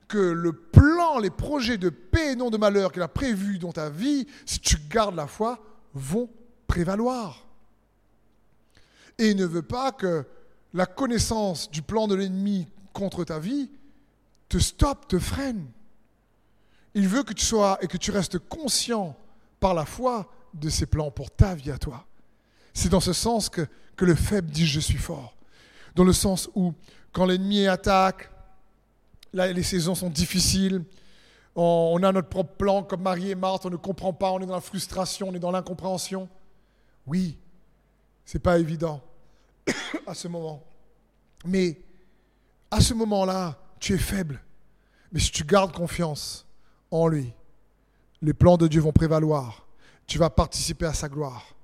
[0.07, 3.71] que le plan, les projets de paix et non de malheur qu'il a prévus dans
[3.71, 5.59] ta vie, si tu gardes la foi,
[5.93, 6.29] vont
[6.67, 7.45] prévaloir.
[9.17, 10.25] Et il ne veut pas que
[10.73, 13.69] la connaissance du plan de l'ennemi contre ta vie
[14.47, 15.67] te stoppe, te freine.
[16.95, 19.15] Il veut que tu sois et que tu restes conscient
[19.59, 22.05] par la foi de ses plans pour ta vie à toi.
[22.79, 23.67] C'est dans ce sens que,
[23.99, 25.35] le faible dit je suis fort.
[25.95, 26.73] Dans le sens où
[27.11, 28.31] quand l'ennemi attaque,
[29.33, 30.85] là, les saisons sont difficiles,
[31.57, 34.39] on, on a notre propre plan comme Marie et Marthe, on ne comprend pas, on
[34.39, 36.29] est dans la frustration, on est dans l'incompréhension.
[37.05, 37.37] Oui,
[38.23, 39.01] c'est pas évident
[40.07, 40.63] à ce moment.
[41.43, 41.81] Mais
[42.71, 44.41] à ce moment-là, tu es faible.
[45.11, 46.47] Mais si tu gardes confiance
[46.91, 47.33] en lui,
[48.21, 49.67] les plans de Dieu vont prévaloir.
[50.07, 51.58] Tu vas participer à sa gloire.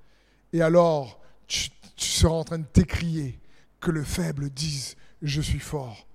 [0.56, 3.38] Et alors, tu, seras en train de t'écrier
[3.78, 6.06] que le faible dise, je suis fort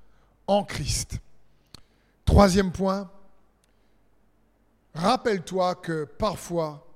[0.48, 1.20] en Christ.
[2.26, 3.12] Troisième point,
[4.96, 6.88] rappelle-toi que parfois,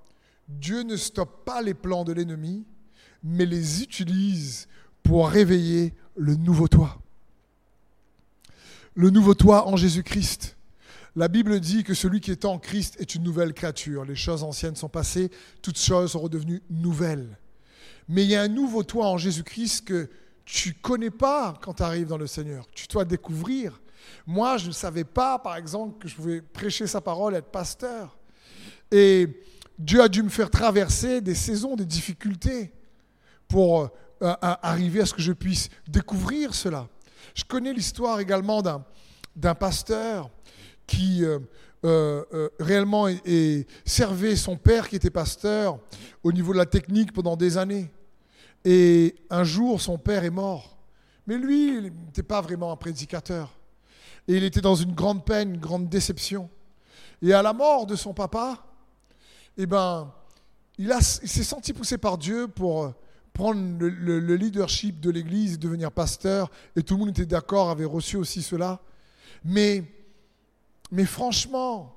[0.48, 2.66] Dieu ne stoppe pas les plans de l'ennemi,
[3.24, 4.68] mais les utilise
[5.04, 6.98] pour réveiller le nouveau toi
[8.96, 10.55] le nouveau toi en Jésus-Christ.
[11.18, 14.04] La Bible dit que celui qui est en Christ est une nouvelle créature.
[14.04, 17.38] Les choses anciennes sont passées, toutes choses sont redevenues nouvelles.
[18.10, 20.10] Mais il y a un nouveau toi en Jésus-Christ que
[20.44, 22.68] tu connais pas quand tu arrives dans le Seigneur.
[22.74, 23.82] Tu dois découvrir.
[24.28, 28.18] Moi, je ne savais pas, par exemple, que je pouvais prêcher sa parole, être pasteur.
[28.92, 29.42] Et
[29.80, 32.74] Dieu a dû me faire traverser des saisons, des difficultés
[33.48, 33.90] pour
[34.22, 36.90] euh, arriver à ce que je puisse découvrir cela.
[37.34, 40.30] Je connais l'histoire également d'un pasteur
[40.88, 41.40] qui euh,
[41.84, 43.08] euh, euh, réellement
[43.86, 45.80] servait son père qui était pasteur
[46.24, 47.92] au niveau de la technique pendant des années.
[48.64, 50.78] Et un jour, son père est mort.
[51.28, 53.56] Mais lui, il n'était pas vraiment un prédicateur.
[54.28, 56.50] Et il était dans une grande peine, une grande déception.
[57.22, 58.66] Et à la mort de son papa,
[59.58, 60.12] eh ben,
[60.78, 62.94] il, il s'est senti poussé par Dieu pour
[63.36, 67.86] prendre le, leadership de l'Église et devenir pasteur, et tout le monde était d'accord, avait
[67.86, 68.80] reçu aussi cela.
[69.44, 69.84] Mais,
[70.92, 71.96] mais franchement,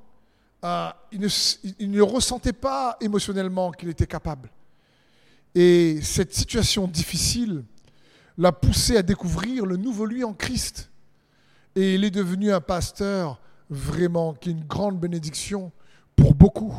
[0.64, 4.50] euh, il, ne, ressentait pas émotionnellement qu'il était capable.
[5.54, 7.64] Et cette situation difficile
[8.36, 10.90] l'a poussé à découvrir le nouveau lui en Christ.
[11.76, 15.70] Et il est devenu un pasteur vraiment, qui est une grande bénédiction
[16.16, 16.74] pour beaucoup.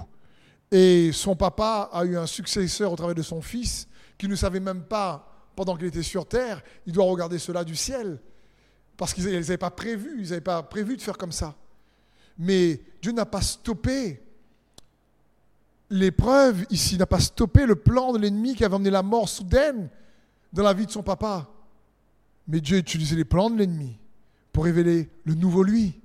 [0.72, 4.60] Et son papa a eu un successeur au travers de son fils qui ne savait
[4.60, 8.20] même pas, pendant qu'il était sur terre, il doit regarder cela du ciel.
[8.98, 11.56] Parce qu'ils n'avaient pas prévu, ils n'avaient pas prévu de faire comme ça.
[12.40, 14.24] Mais Dieu n'a pas stoppé
[15.90, 19.90] l'épreuve ici, n'a pas stoppé le plan de l'ennemi qui avait amené la mort soudaine
[20.54, 21.50] dans la vie de son papa.
[22.48, 23.98] Mais Dieu utilisait les plans de l'ennemi
[24.54, 26.00] pour révéler le nouveau lui.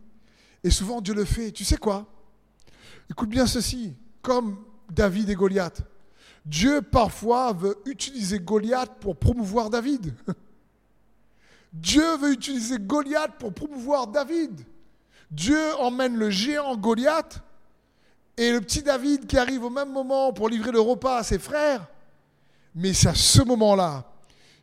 [0.63, 1.53] Et souvent Dieu le fait.
[1.53, 2.07] Tu sais quoi?
[3.09, 4.59] Écoute bien ceci, comme
[4.91, 5.83] David et Goliath.
[6.45, 10.15] Dieu parfois veut utiliser Goliath pour promouvoir David.
[11.73, 14.65] Dieu veut utiliser Goliath pour promouvoir David.
[15.35, 17.43] Dieu emmène le géant Goliath
[18.37, 21.41] et le petit David qui arrive au même moment pour livrer le repas à ses
[21.41, 21.87] frères.
[22.75, 24.05] Mais c'est à ce moment-là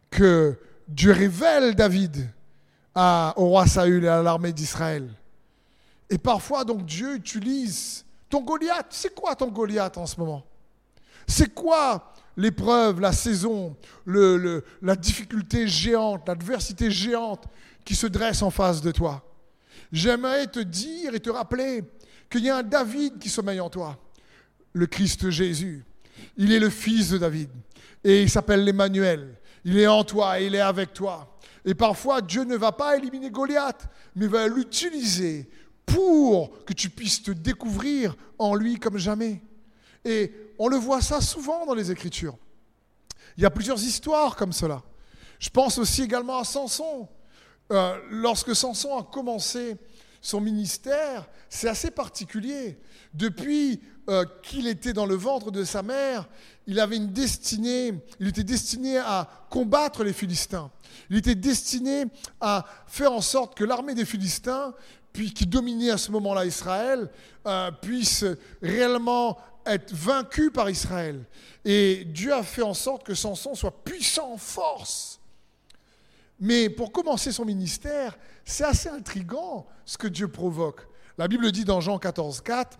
[0.10, 0.58] que
[0.88, 2.30] Dieu révèle David
[2.96, 5.10] au roi Saül et à l'armée d'Israël.
[6.10, 8.88] Et parfois, donc, Dieu utilise ton Goliath.
[8.92, 10.44] C'est quoi ton Goliath en ce moment?
[11.28, 17.46] C'est quoi l'épreuve, la saison, la difficulté géante, l'adversité géante
[17.84, 19.22] qui se dresse en face de toi?
[19.92, 21.84] J'aimerais te dire et te rappeler
[22.30, 23.98] qu'il y a un David qui sommeille en toi,
[24.74, 25.84] le Christ Jésus.
[26.38, 27.50] Il est le fils de David
[28.04, 29.38] et il s'appelle l'Emmanuel.
[29.66, 31.38] Il est en toi et il est avec toi.
[31.66, 35.50] Et parfois, Dieu ne va pas éliminer Goliath, mais va l'utiliser
[35.86, 39.42] pour que tu puisses te découvrir en lui comme jamais.
[40.04, 42.38] Et on le voit ça souvent dans les Écritures.
[43.38, 44.82] Il y a plusieurs histoires comme cela.
[45.38, 47.08] Je pense aussi également à Samson.
[47.72, 49.78] Euh, lorsque Samson a commencé
[50.22, 52.78] son ministère, c'est assez particulier.
[53.14, 56.28] Depuis euh, qu'il était dans le ventre de sa mère,
[56.68, 60.70] il avait une destinée, il était destiné à combattre les Philistins.
[61.10, 62.06] Il était destiné
[62.42, 64.74] à faire en sorte que l'armée des Philistins,
[65.14, 67.10] puis qui dominait à ce moment-là Israël,
[67.48, 68.26] euh, puisse
[68.62, 71.24] réellement être vaincu par Israël.
[71.64, 75.21] Et Dieu a fait en sorte que Samson soit puissant en force.
[76.42, 80.88] Mais pour commencer son ministère, c'est assez intrigant ce que Dieu provoque.
[81.20, 82.80] La Bible dit dans Jean 14, 4,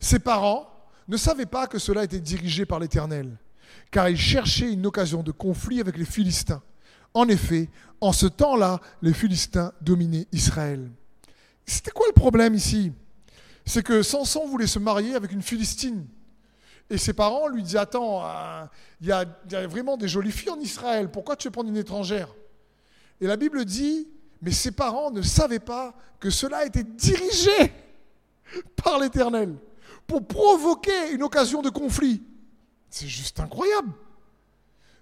[0.00, 0.66] ses parents
[1.06, 3.36] ne savaient pas que cela était dirigé par l'Éternel,
[3.90, 6.62] car ils cherchaient une occasion de conflit avec les Philistins.
[7.12, 7.68] En effet,
[8.00, 10.90] en ce temps-là, les Philistins dominaient Israël.
[11.66, 12.92] C'était quoi le problème ici?
[13.66, 16.06] C'est que Samson voulait se marier avec une Philistine.
[16.88, 18.64] Et ses parents lui disent, attends, euh,
[19.02, 21.76] il y, y, a vraiment des jolies filles en Israël, pourquoi tu veux prendre une
[21.76, 22.28] étrangère?
[23.20, 24.08] Et la Bible dit,
[24.42, 27.72] mais ses parents ne savaient pas que cela était dirigé
[28.82, 29.56] par l'Éternel
[30.06, 32.22] pour provoquer une occasion de conflit.
[32.90, 33.92] C'est juste incroyable.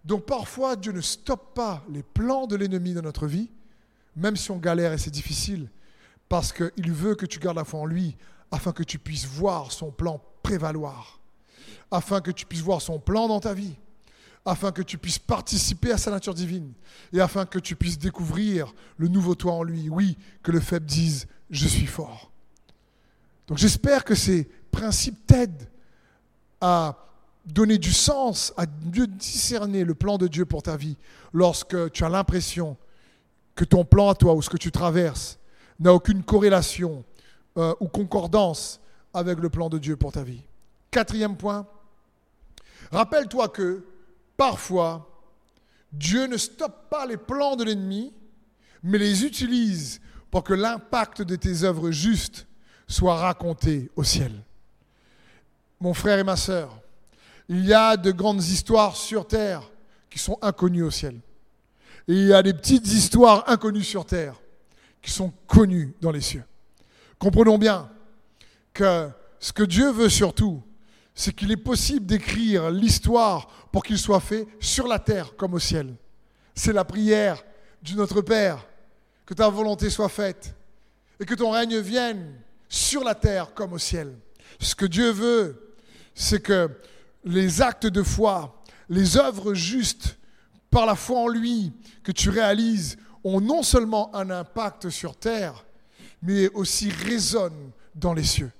[0.04, 3.50] Donc parfois, Dieu ne stoppe pas les plans de l'ennemi dans notre vie,
[4.16, 5.68] même si on galère et c'est difficile,
[6.28, 8.16] parce qu'il veut que tu gardes la foi en lui,
[8.50, 11.20] afin que tu puisses voir son plan prévaloir,
[11.90, 13.74] afin que tu puisses voir son plan dans ta vie,
[14.44, 16.72] afin que tu puisses participer à sa nature divine,
[17.12, 19.88] et afin que tu puisses découvrir le nouveau toi en lui.
[19.88, 22.30] Oui, que le faible dise, je suis fort.
[23.46, 25.68] Donc j'espère que ces principes t'aident
[26.60, 26.96] à
[27.44, 30.96] donner du sens, à mieux discerner le plan de Dieu pour ta vie
[31.32, 32.76] lorsque tu as l'impression
[33.54, 35.38] que ton plan à toi ou ce que tu traverses
[35.80, 37.04] n'a aucune corrélation
[37.58, 38.80] euh, ou concordance
[39.12, 40.42] avec le plan de Dieu pour ta vie.
[40.90, 41.66] Quatrième point,
[42.90, 43.84] rappelle-toi que
[44.42, 45.08] parfois,
[45.92, 48.12] Dieu ne stoppe pas les plans de l'ennemi,
[48.82, 50.00] mais les utilise
[50.32, 52.48] pour que l'impact de tes œuvres justes
[52.88, 54.32] soit raconté au ciel.
[55.78, 56.76] Mon frère et ma sœur,
[57.48, 59.62] il y a de grandes histoires sur terre
[60.10, 61.20] qui sont inconnues au ciel.
[62.08, 64.34] Et il y a des petites histoires inconnues sur terre
[65.00, 66.44] qui sont connues dans les cieux.
[67.20, 67.88] Comprenons bien
[68.74, 70.64] que ce que Dieu veut surtout,
[71.14, 75.58] c'est qu'il est possible d'écrire l'histoire pour qu'il soit fait sur la terre comme au
[75.58, 75.94] ciel.
[76.54, 77.42] C'est la prière
[77.82, 78.66] du Notre Père,
[79.26, 80.54] que ta volonté soit faite
[81.20, 82.34] et que ton règne vienne
[82.68, 84.14] sur la terre comme au ciel.
[84.60, 85.74] Ce que Dieu veut,
[86.14, 86.70] c'est que
[87.24, 90.16] les actes de foi, les œuvres justes
[90.70, 91.72] par la foi en lui
[92.02, 95.64] que tu réalises ont non seulement un impact sur terre,
[96.22, 98.50] mais aussi résonnent dans les cieux.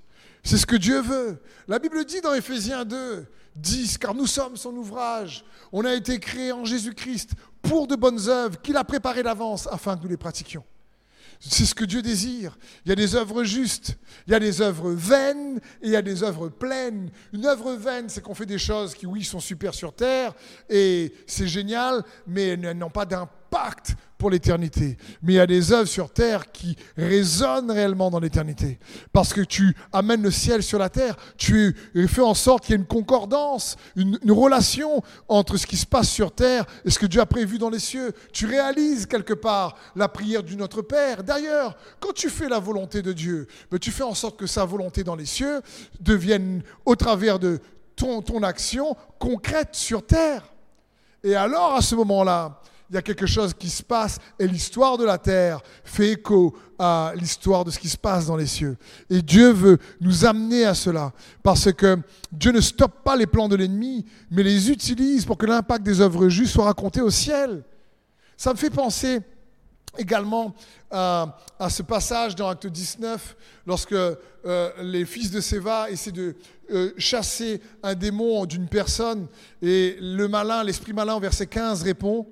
[0.42, 1.40] C'est ce que Dieu veut.
[1.68, 3.26] La Bible dit dans Éphésiens 2,
[3.56, 5.44] 10, car nous sommes son ouvrage.
[5.72, 9.96] On a été créés en Jésus-Christ pour de bonnes œuvres qu'il a préparées d'avance afin
[9.96, 10.64] que nous les pratiquions.
[11.44, 12.56] C'est ce que Dieu désire.
[12.84, 13.96] Il y a des œuvres justes,
[14.26, 17.10] il y a des œuvres vaines et il y a des œuvres pleines.
[17.32, 20.34] Une œuvre vaine, c'est qu'on fait des choses qui, oui, sont super sur terre
[20.68, 23.96] et c'est génial, mais elles n'ont pas d'impact
[24.30, 28.78] l'éternité, mais il y a des œuvres sur terre qui résonnent réellement dans l'éternité.
[29.12, 31.76] Parce que tu amènes le ciel sur la terre, tu
[32.08, 36.08] fais en sorte qu'il y ait une concordance, une, relation entre ce qui se passe
[36.08, 38.12] sur terre et ce que Dieu a prévu dans les cieux.
[38.32, 41.22] Tu réalises quelque part la prière du Notre Père.
[41.22, 44.64] D'ailleurs, quand tu fais la volonté de Dieu, mais tu fais en sorte que sa
[44.64, 45.60] volonté dans les cieux
[46.00, 47.60] devienne au travers de
[47.96, 50.52] ton action concrète sur terre.
[51.24, 52.60] Et alors, à ce moment-là,
[52.92, 56.54] il y a quelque chose qui se passe et l'histoire de la terre fait écho
[56.78, 58.76] à l'histoire de ce qui se passe dans les cieux.
[59.08, 61.96] Et Dieu veut nous amener à cela parce que
[62.30, 66.02] Dieu ne stoppe pas les plans de l'ennemi, mais les utilise pour que l'impact des
[66.02, 67.64] œuvres justes soit raconté au ciel.
[68.36, 69.20] Ça me fait penser
[69.96, 70.54] également
[70.90, 73.36] à, à ce passage dans Acte 19,
[73.66, 74.16] lorsque euh,
[74.82, 76.36] les fils de Séva essaient de
[76.70, 79.28] euh, chasser un démon d'une personne,
[79.62, 82.26] et le malin, l'esprit malin, verset 15, répond,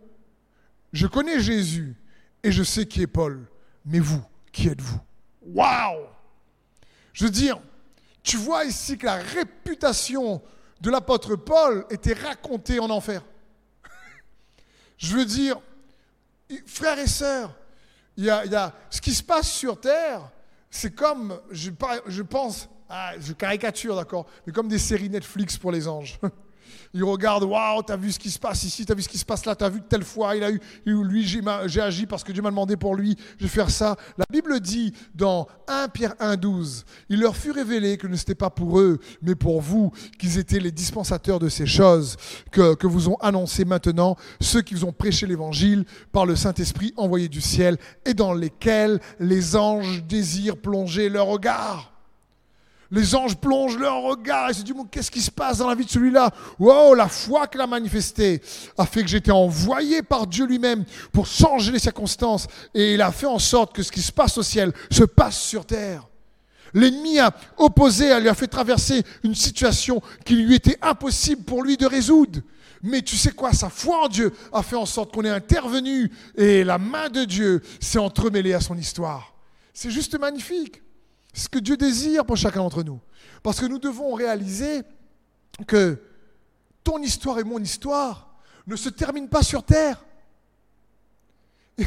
[0.93, 1.97] Je connais Jésus,
[2.43, 3.47] et je sais qui est Paul,
[3.85, 4.23] mais vous,
[4.53, 5.01] qui êtes-vous?
[5.43, 6.07] Waouh
[7.13, 7.61] Je veux dire,
[8.23, 10.43] tu vois ici que la réputation
[10.81, 13.23] de l'apôtre Paul était racontée en enfer.
[14.99, 15.61] Je veux dire,
[16.67, 17.55] frères et sœurs,
[18.17, 20.31] il y, a, il y a ce qui se passe sur terre,
[20.71, 21.71] c'est comme, je,
[22.23, 26.19] pense, ah, je caricature, d'accord, mais comme des séries Netflix pour les anges.
[26.95, 29.25] Ils regardent, waouh, t'as vu ce qui se passe ici, t'as vu ce qui se
[29.25, 32.33] passe là, t'as vu telle fois, il a eu, il lui, j'ai agi parce que
[32.33, 33.97] Dieu m'a demandé pour lui, je vais faire ça.
[34.19, 38.51] La Bible dit dans 1 Pierre 1,12, il leur fut révélé que ce n'était pas
[38.51, 42.17] pour eux, mais pour vous, qu'ils étaient les dispensateurs de ces choses
[42.51, 46.93] que, que vous ont annoncées maintenant, ceux qui vous ont prêché l'évangile par le Saint-Esprit
[46.97, 51.90] envoyé du ciel et dans lesquels les anges désirent plonger leur regard.
[52.93, 55.85] Les anges plongent leur regard et se disent, qu'est-ce qui se passe dans la vie
[55.85, 56.33] de celui-là?
[56.59, 58.43] Wow, la foi qu'il a manifestée
[58.77, 62.49] a fait que j'étais envoyé par Dieu lui-même pour changer les circonstances.
[62.75, 65.41] Et il a fait en sorte que ce qui se passe au ciel se passe
[65.41, 66.09] sur terre.
[66.75, 71.77] L'ennemi a opposé, lui a fait traverser une situation qui lui était impossible pour lui
[71.77, 72.41] de résoudre.
[72.83, 76.11] Mais tu sais quoi, sa foi en Dieu a fait en sorte qu'on est intervenu
[76.37, 79.35] et la main de Dieu s'est entremêlée à son histoire.
[79.73, 80.83] C'est juste magnifique.
[81.33, 83.01] Ce que Dieu désire pour chacun d'entre nous.
[83.43, 84.83] Parce que nous devons réaliser
[85.67, 85.99] que
[86.83, 88.35] ton histoire et mon histoire
[88.67, 90.05] ne se terminent pas sur terre.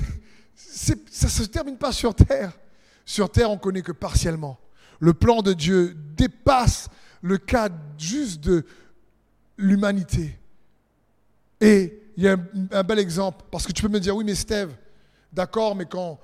[0.56, 2.54] Ça ne se termine pas sur terre.
[3.06, 4.60] Sur terre, on connaît que partiellement.
[5.00, 6.90] Le plan de Dieu dépasse
[7.22, 8.66] le cadre juste de
[9.58, 10.40] l'humanité.
[11.60, 12.40] Et il y a un,
[12.72, 14.74] un bel exemple, parce que tu peux me dire, oui, mais Steve,
[15.32, 16.20] d'accord, mais quand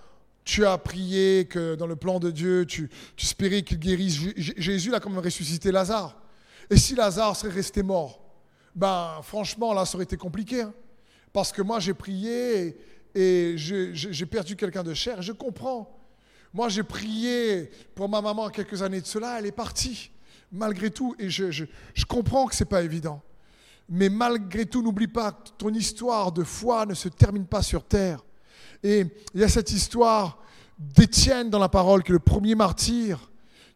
[0.50, 2.90] tu as prié que dans le plan de Dieu, tu,
[3.20, 6.20] espérais qu'il guérisse, Jésus a quand même ressuscité Lazare.
[6.72, 8.20] Et si Lazare serait resté mort,
[8.74, 10.62] ben franchement, là, ça aurait été compliqué.
[10.62, 10.74] hein.
[11.32, 12.76] Parce que moi, j'ai prié
[13.14, 15.96] et, j'ai perdu quelqu'un de cher, je comprends.
[16.52, 20.10] Moi, j'ai prié pour ma maman quelques années de cela, elle est partie,
[20.52, 21.66] malgré tout, et je
[22.08, 23.22] comprends que ce n'est pas évident.
[23.88, 27.84] Mais malgré tout, n'oublie pas que ton histoire de foi ne se termine pas sur
[27.84, 28.24] terre.
[28.84, 30.40] Et il y a cette histoire
[30.78, 33.30] d'Étienne dans la parole, qui est le premier martyr,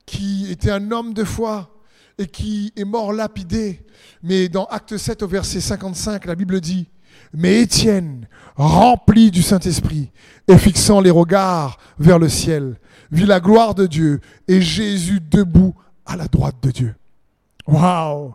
[0.05, 1.69] qui était un homme de foi
[2.17, 3.85] et qui est mort lapidé.
[4.21, 6.87] Mais dans Acte 7 au verset 55, la Bible dit,
[7.33, 10.11] mais Étienne, rempli du Saint-Esprit
[10.47, 12.79] et fixant les regards vers le ciel,
[13.11, 15.75] vit la gloire de Dieu et Jésus debout
[16.05, 16.95] à la droite de Dieu.
[17.67, 18.33] Waouh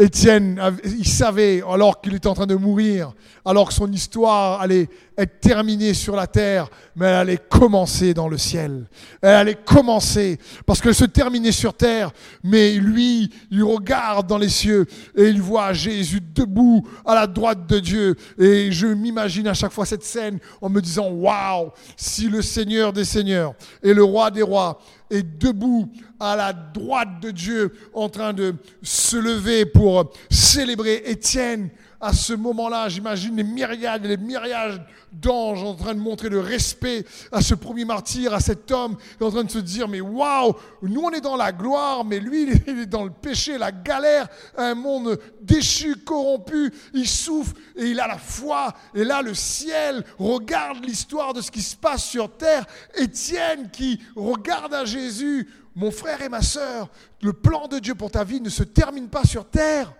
[0.00, 3.12] Étienne, il savait, alors qu'il était en train de mourir,
[3.44, 8.28] alors que son histoire allait être terminée sur la terre, mais elle allait commencer dans
[8.28, 8.86] le ciel.
[9.20, 12.12] Elle allait commencer, parce qu'elle se terminait sur terre,
[12.44, 14.86] mais lui, il regarde dans les cieux
[15.16, 18.14] et il voit Jésus debout à la droite de Dieu.
[18.38, 22.92] Et je m'imagine à chaque fois cette scène en me disant, waouh, si le Seigneur
[22.92, 24.80] des Seigneurs et le Roi des Rois
[25.10, 25.90] est debout
[26.20, 31.70] à la droite de Dieu en train de se lever pour célébrer Étienne.
[32.00, 36.38] À ce moment-là, j'imagine les myriades et les myriades d'anges en train de montrer le
[36.38, 40.54] respect à ce premier martyr, à cet homme, en train de se dire, mais waouh,
[40.82, 44.28] nous on est dans la gloire, mais lui il est dans le péché, la galère,
[44.56, 48.72] un monde déchu, corrompu, il souffre et il a la foi.
[48.94, 52.64] Et là, le ciel regarde l'histoire de ce qui se passe sur terre.
[52.94, 56.90] Étienne qui regarde à Jésus, mon frère et ma sœur,
[57.22, 59.92] le plan de Dieu pour ta vie ne se termine pas sur terre.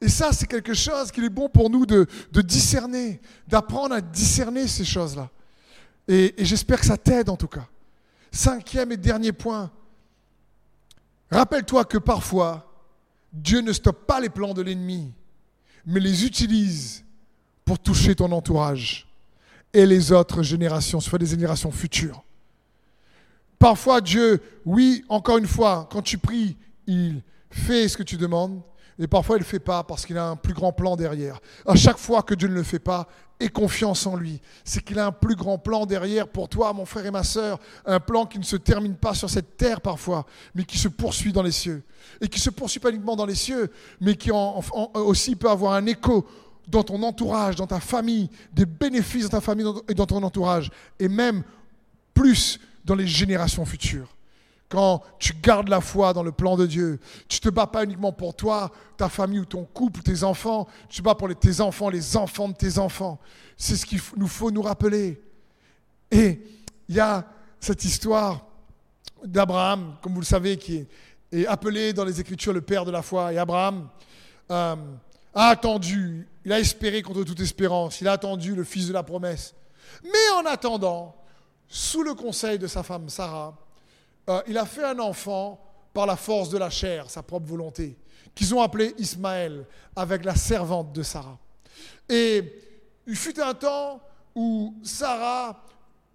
[0.00, 2.06] Et ça, c'est quelque chose qu'il est bon pour nous de,
[2.42, 5.28] discerner, d'apprendre à discerner ces choses-là.
[6.08, 7.66] Et, et j'espère que ça t'aide en tout cas.
[8.32, 9.70] Cinquième et dernier point.
[11.30, 12.66] Rappelle-toi que parfois,
[13.32, 15.12] Dieu ne stoppe pas les plans de l'ennemi,
[15.86, 17.04] mais les utilise
[17.64, 19.06] pour toucher ton entourage
[19.72, 22.24] et les autres générations, soit des générations futures.
[23.58, 28.62] Parfois, Dieu, oui, encore une fois, quand tu pries, il fait ce que tu demandes,
[29.00, 31.40] et parfois il ne le fait pas parce qu'il a un plus grand plan derrière.
[31.66, 33.08] À chaque fois que Dieu ne le fait pas,
[33.40, 34.42] aie confiance en lui.
[34.62, 37.58] C'est qu'il a un plus grand plan derrière pour toi, mon frère et ma sœur.
[37.86, 41.32] Un plan qui ne se termine pas sur cette terre parfois, mais qui se poursuit
[41.32, 41.82] dans les cieux.
[42.20, 43.72] Et qui se poursuit pas uniquement dans les cieux,
[44.02, 46.26] mais qui aussi peut avoir un écho
[46.68, 50.70] dans ton entourage, dans ta famille, des bénéfices dans ta famille et dans ton entourage.
[50.98, 51.42] Et même
[52.12, 54.14] plus dans les générations futures
[54.70, 57.00] quand tu gardes la foi dans le plan de Dieu.
[57.28, 60.68] Tu ne te bats pas uniquement pour toi, ta famille ou ton couple, tes enfants.
[60.88, 63.18] Tu te bats pour tes enfants, les enfants de tes enfants.
[63.56, 65.20] C'est ce qu'il nous faut nous rappeler.
[66.12, 66.40] Et
[66.88, 67.26] il y a
[67.58, 68.46] cette histoire
[69.24, 70.86] d'Abraham, comme vous le savez, qui
[71.32, 73.32] est, appelé dans les Écritures le père de la foi.
[73.32, 73.88] Et Abraham
[74.52, 74.76] euh,
[75.34, 79.02] a attendu, il a espéré contre toute espérance, il a attendu le fils de la
[79.02, 79.52] promesse.
[80.04, 81.16] Mais en attendant,
[81.68, 83.56] sous le conseil de sa femme Sarah,
[84.30, 85.60] euh, il a fait un enfant
[85.92, 87.96] par la force de la chair, sa propre volonté,
[88.32, 89.66] qu'ils ont appelé Ismaël,
[89.96, 91.38] avec la servante de Sarah.
[92.08, 92.44] Et
[93.08, 94.00] il fut un temps
[94.36, 95.64] où Sarah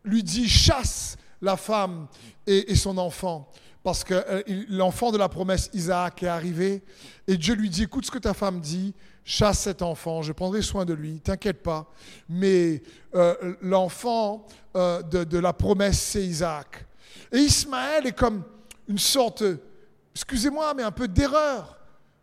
[0.06, 2.08] lui dit chasse la femme
[2.48, 3.52] et, son enfant,
[3.84, 6.84] parce que euh, l'enfant de la promesse Isaac est arrivé,
[7.28, 8.94] et Dieu lui dit, écoute ce que ta femme dit,
[9.26, 11.92] chasse cet enfant, je prendrai soin de lui, t'inquiète pas,
[12.30, 12.82] mais
[13.14, 16.86] euh, l'enfant de, de la promesse, c'est Isaac.
[17.32, 18.44] Et Ismaël est comme
[18.88, 19.44] une sorte,
[20.14, 21.78] excusez-moi, mais un peu d'erreur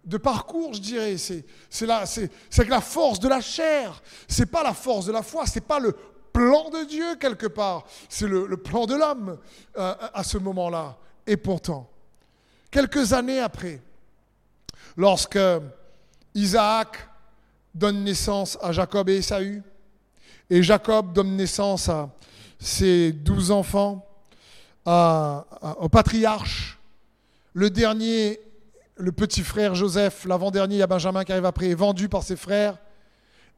[0.05, 1.17] de parcours, je dirais.
[1.17, 4.03] C'est, c'est la force de la chair.
[4.29, 5.47] C'est pas la force de la foi.
[5.47, 5.95] C'est pas le
[6.33, 7.85] plan de Dieu quelque part.
[8.09, 9.39] C'est le, plan de l'homme
[9.77, 10.97] euh, à ce moment-là.
[11.27, 11.89] Et pourtant,
[12.71, 13.81] quelques années après,
[14.97, 15.39] lorsque
[16.35, 17.09] Isaac
[17.75, 19.63] donne naissance à Jacob et Esaü,
[20.51, 22.11] et Jacob donne naissance à
[22.59, 24.07] ses douze enfants,
[24.87, 26.79] au patriarche.
[27.55, 28.41] Le dernier,
[28.97, 32.23] le petit frère Joseph, l'avant-dernier, il y a Benjamin qui arrive après, est vendu par
[32.23, 32.79] ses frères.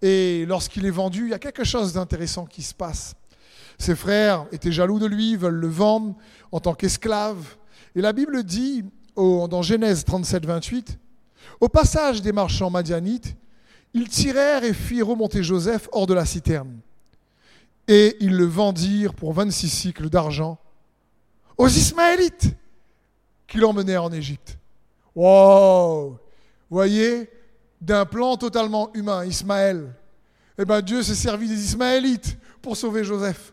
[0.02, 3.14] Et lorsqu'il est vendu, il y a quelque chose d'intéressant qui se passe.
[3.78, 6.14] Ses frères étaient jaloux de lui, veulent le vendre
[6.52, 7.56] en tant qu'esclave.
[7.96, 8.84] Et la Bible dit,
[9.16, 10.98] dans Genèse 37, 28,
[11.60, 13.36] au passage des marchands madianites,
[13.94, 16.80] ils tirèrent et firent remonter Joseph hors de la citerne.
[17.86, 20.58] Et ils le vendirent pour 26 cycles d'argent
[21.56, 22.54] aux Ismaélites
[23.46, 24.58] qui l'emmenèrent en Égypte.
[25.14, 26.18] Wow
[26.70, 27.30] Voyez,
[27.80, 29.94] d'un plan totalement humain, Ismaël,
[30.58, 33.52] eh ben Dieu s'est servi des Ismaélites pour sauver Joseph.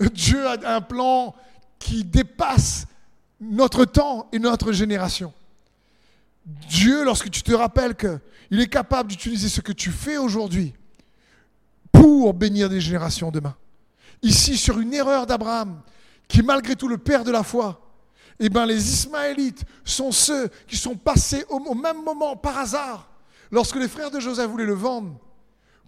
[0.12, 1.34] Dieu a un plan
[1.78, 2.86] qui dépasse
[3.40, 5.32] notre temps et notre génération.
[6.46, 10.74] Dieu, lorsque tu te rappelles qu'il est capable d'utiliser ce que tu fais aujourd'hui
[11.92, 13.54] pour bénir des générations demain.
[14.22, 15.80] Ici, sur une erreur d'Abraham,
[16.28, 17.80] qui est malgré tout le père de la foi,
[18.40, 23.08] eh bien les Ismaélites sont ceux qui sont passés au, même moment par hasard,
[23.50, 25.18] lorsque les frères de Joseph voulaient le vendre,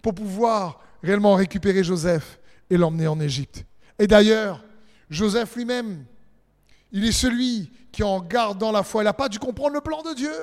[0.01, 3.65] pour pouvoir réellement récupérer Joseph et l'emmener en Égypte.
[3.99, 4.63] Et d'ailleurs,
[5.09, 6.05] Joseph lui-même,
[6.91, 10.01] il est celui qui en gardant la foi, il n'a pas dû comprendre le plan
[10.03, 10.33] de Dieu.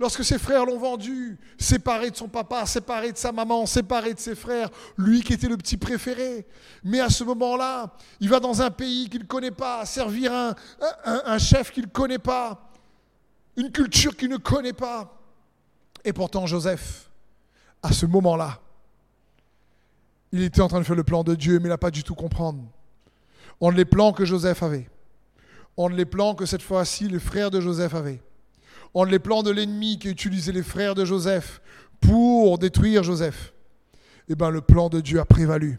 [0.00, 4.18] Lorsque ses frères l'ont vendu, séparé de son papa, séparé de sa maman, séparé de
[4.18, 6.46] ses frères, lui qui était le petit préféré.
[6.82, 10.32] Mais à ce moment-là, il va dans un pays qu'il ne connaît pas, servir
[11.04, 12.70] un, chef qu'il ne connaît pas,
[13.58, 15.20] une culture qu'il ne connaît pas.
[16.02, 17.10] Et pourtant, Joseph,
[17.82, 18.58] à ce moment-là,
[20.32, 22.02] il était en train de faire le plan de Dieu, mais il n'a pas du
[22.02, 22.64] tout comprendre.
[23.60, 24.88] On les plans que Joseph avait,
[25.76, 28.22] on les plans que cette fois-ci les frères de Joseph avaient
[28.94, 31.60] en les plans de l'ennemi qui a utilisé les frères de Joseph
[32.00, 33.52] pour détruire Joseph,
[34.28, 35.78] eh bien le plan de Dieu a prévalu.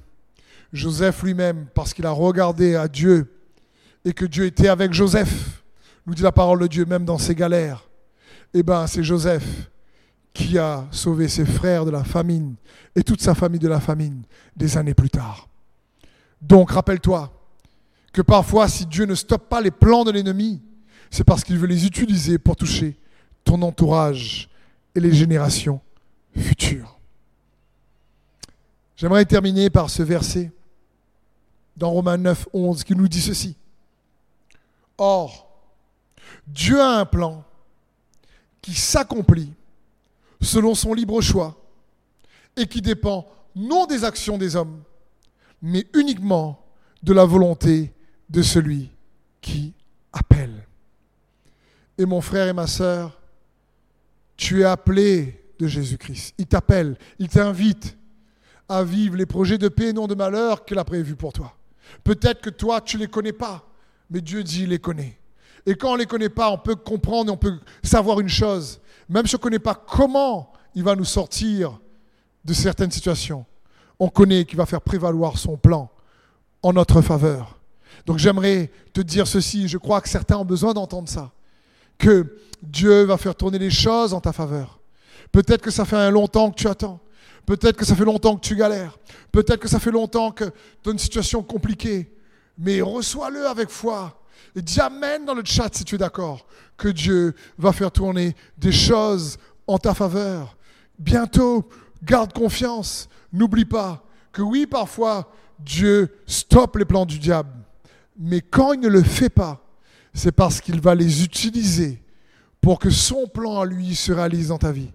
[0.74, 3.28] Joseph lui-même, parce qu'il a regardé à Dieu
[4.06, 5.64] et que Dieu était avec Joseph,
[6.06, 7.88] nous dit la parole de Dieu même dans ses galères,
[8.54, 9.70] eh bien c'est Joseph
[10.34, 12.56] qui a sauvé ses frères de la famine
[12.96, 14.24] et toute sa famille de la famine
[14.56, 15.50] des années plus tard.
[16.42, 17.32] Donc rappelle-toi
[18.14, 20.62] que parfois si Dieu ne stoppe pas les plans de l'ennemi,
[21.12, 22.98] c'est parce qu'il veut les utiliser pour toucher
[23.44, 24.50] ton entourage
[24.96, 25.82] et les générations
[26.36, 26.98] futures.
[28.96, 30.52] J'aimerais terminer par ce verset
[31.76, 33.56] dans Romains 9, 11 qui nous dit ceci.
[34.98, 35.50] Or,
[36.48, 37.44] Dieu a un plan
[38.62, 39.52] qui s'accomplit
[40.40, 41.60] selon son libre choix
[42.56, 44.82] et qui dépend non des actions des hommes,
[45.62, 46.64] mais uniquement
[47.04, 47.94] de la volonté
[48.30, 48.92] de celui
[49.42, 49.74] qui
[50.14, 50.68] appelle.
[52.02, 53.22] Et mon frère et ma sœur,
[54.36, 56.34] tu es appelé de Jésus-Christ.
[56.40, 57.96] Il t'appelle, il t'invite
[58.68, 61.56] à vivre les projets de paix et non de malheur qu'il a prévus pour toi.
[62.04, 63.70] Peut-être que toi, tu ne les connais pas,
[64.10, 65.20] mais Dieu dit, il les connaît.
[65.68, 68.30] Et quand on ne les connaît pas, on peut comprendre et on peut savoir une
[68.30, 68.82] chose.
[69.08, 71.80] Même si on ne connaît pas comment il va nous sortir
[72.44, 73.46] de certaines situations,
[74.00, 75.92] on connaît qu'il va faire prévaloir son plan
[76.64, 77.60] en notre faveur.
[78.08, 81.32] Donc j'aimerais te dire ceci, je crois que certains ont besoin d'entendre ça,
[82.02, 82.26] que
[82.64, 84.80] Dieu va faire tourner les choses en ta faveur.
[85.32, 87.00] Peut-être que ça fait un longtemps que tu attends.
[87.46, 88.98] Peut-être que ça fait longtemps que tu galères.
[89.32, 90.46] Peut-être que ça fait longtemps que
[90.84, 92.12] tu as une situation compliquée.
[92.58, 94.20] Mais reçois-le avec foi.
[94.56, 96.46] Et dis Amen dans le chat si tu es d'accord.
[96.76, 99.38] Que Dieu va faire tourner des choses
[99.68, 100.58] en ta faveur.
[100.98, 101.70] Bientôt,
[102.04, 103.08] garde confiance.
[103.32, 107.52] N'oublie pas que oui, parfois, Dieu stoppe les plans du diable.
[108.18, 109.61] Mais quand il ne le fait pas,
[110.14, 112.02] c'est parce qu'il va les utiliser
[112.62, 114.92] pour que son plan à lui se réalise dans ta vie.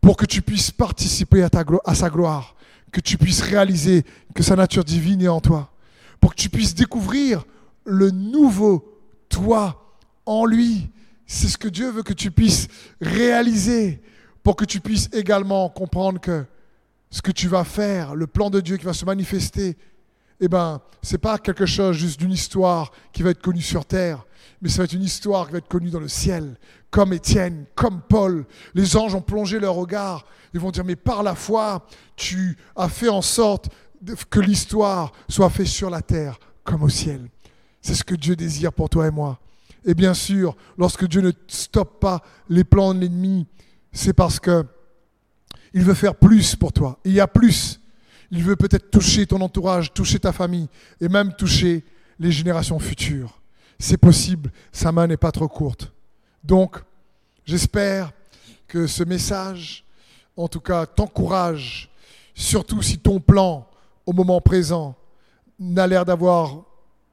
[0.00, 2.56] Pour que tu puisses participer à, sa gloire,
[2.92, 4.04] que tu puisses réaliser
[4.34, 5.72] que sa nature divine est en toi,
[6.20, 7.44] pour que tu puisses découvrir
[7.84, 10.90] le nouveau toi en lui.
[11.26, 12.68] C'est ce que Dieu veut que tu puisses
[13.00, 14.02] réaliser,
[14.42, 16.44] pour que tu puisses également comprendre que
[17.10, 19.76] ce que tu vas faire, le plan de Dieu qui va se manifester,
[20.40, 24.24] eh ben, c'est pas quelque chose juste d'une histoire qui va être connue sur terre,
[24.60, 26.56] mais ça va être une histoire qui va être connue dans le ciel,
[26.90, 28.46] comme Étienne, comme Paul.
[28.74, 30.26] Les anges ont plongé leur regard.
[30.52, 33.68] Ils vont dire, mais par la foi, tu as fait en sorte
[34.30, 37.28] que l'histoire soit faite sur la terre comme au ciel.
[37.80, 39.38] C'est ce que Dieu désire pour toi et moi.
[39.84, 43.46] Et bien sûr, lorsque Dieu ne stoppe pas les plans de l'ennemi,
[43.92, 44.64] c'est parce que
[45.74, 46.98] il veut faire plus pour toi.
[47.04, 47.80] Il y a plus.
[48.30, 50.68] Il veut peut-être toucher ton entourage, toucher ta famille
[51.00, 51.84] et même toucher
[52.18, 53.40] les générations futures.
[53.78, 55.92] C'est possible, sa main n'est pas trop courte.
[56.42, 56.78] Donc,
[57.44, 58.12] j'espère
[58.66, 59.84] que ce message,
[60.36, 61.90] en tout cas, t'encourage,
[62.34, 63.66] surtout si ton plan,
[64.06, 64.94] au moment présent,
[65.58, 66.62] n'a l'air d'avoir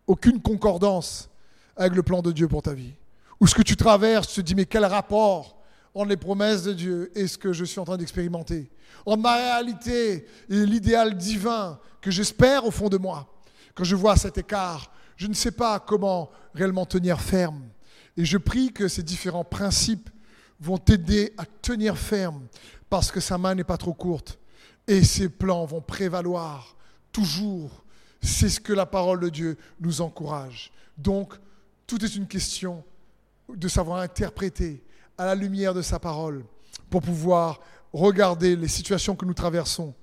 [0.08, 1.30] aucune concordance
[1.76, 2.94] avec le plan de Dieu pour ta vie.
[3.40, 5.61] Ou ce que tu traverses, tu te dis, mais quel rapport
[5.94, 8.70] entre les promesses de Dieu et ce que je suis en train d'expérimenter
[9.06, 13.28] En ma réalité et l'idéal divin que j'espère au fond de moi.
[13.76, 17.64] Quand je vois cet écart, je ne sais pas comment réellement tenir ferme.
[18.18, 20.10] Et je prie que ces différents principes
[20.60, 22.48] vont t'aider à tenir ferme
[22.90, 24.40] parce que sa main n'est pas trop courte
[24.88, 26.76] et ses plans vont prévaloir
[27.12, 27.84] toujours.
[28.22, 30.72] C'est ce que la parole de Dieu nous encourage.
[30.98, 31.34] Donc,
[31.88, 32.84] tout est une question
[33.50, 34.84] de savoir interpréter
[35.22, 36.44] à la lumière de sa parole
[36.90, 37.60] pour pouvoir
[37.94, 39.94] regarder les situations que nous traversons.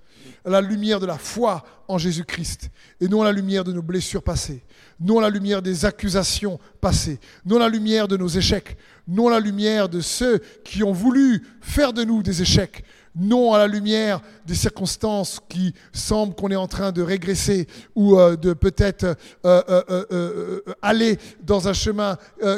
[0.44, 2.70] À la lumière de la foi en Jésus-Christ.
[3.00, 4.62] Et non à la lumière de nos blessures passées,
[5.00, 8.76] non à la lumière des accusations passées, non à la lumière de nos échecs,
[9.08, 12.84] non à la lumière de ceux qui ont voulu faire de nous des échecs,
[13.16, 18.18] non à la lumière des circonstances qui semblent qu'on est en train de régresser ou
[18.18, 22.16] euh, de peut-être euh, euh, aller dans un chemin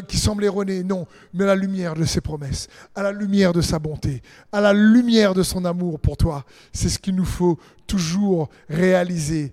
[0.08, 3.60] qui semble erroné, non, mais à la lumière de ses promesses, à la lumière de
[3.60, 4.22] sa bonté,
[4.52, 6.44] à la lumière de son amour pour toi.
[6.72, 9.52] C'est ce qu'il nous faut toujours réaliser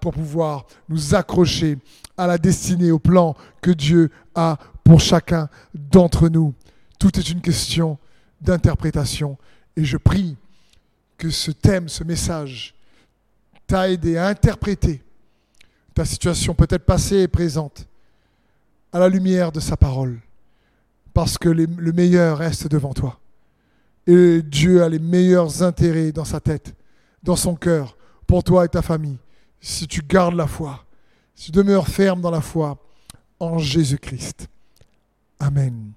[0.00, 1.78] pour pouvoir nous accrocher
[2.16, 6.54] à la destinée, au plan que Dieu a pour chacun d'entre nous.
[6.98, 7.98] Tout est une question
[8.40, 9.38] d'interprétation.
[9.76, 10.36] Et je prie
[11.16, 12.74] que ce thème, ce message,
[13.66, 15.02] t'a aidé à interpréter
[15.94, 17.86] ta situation peut-être passée et présente
[18.92, 20.20] à la lumière de sa parole.
[21.14, 23.18] Parce que le meilleur reste devant toi.
[24.06, 26.74] Et Dieu a les meilleurs intérêts dans sa tête,
[27.22, 27.96] dans son cœur,
[28.26, 29.18] pour toi et ta famille,
[29.60, 30.84] si tu gardes la foi,
[31.34, 32.78] si tu demeures ferme dans la foi
[33.38, 34.48] en Jésus-Christ.
[35.38, 35.92] Amen.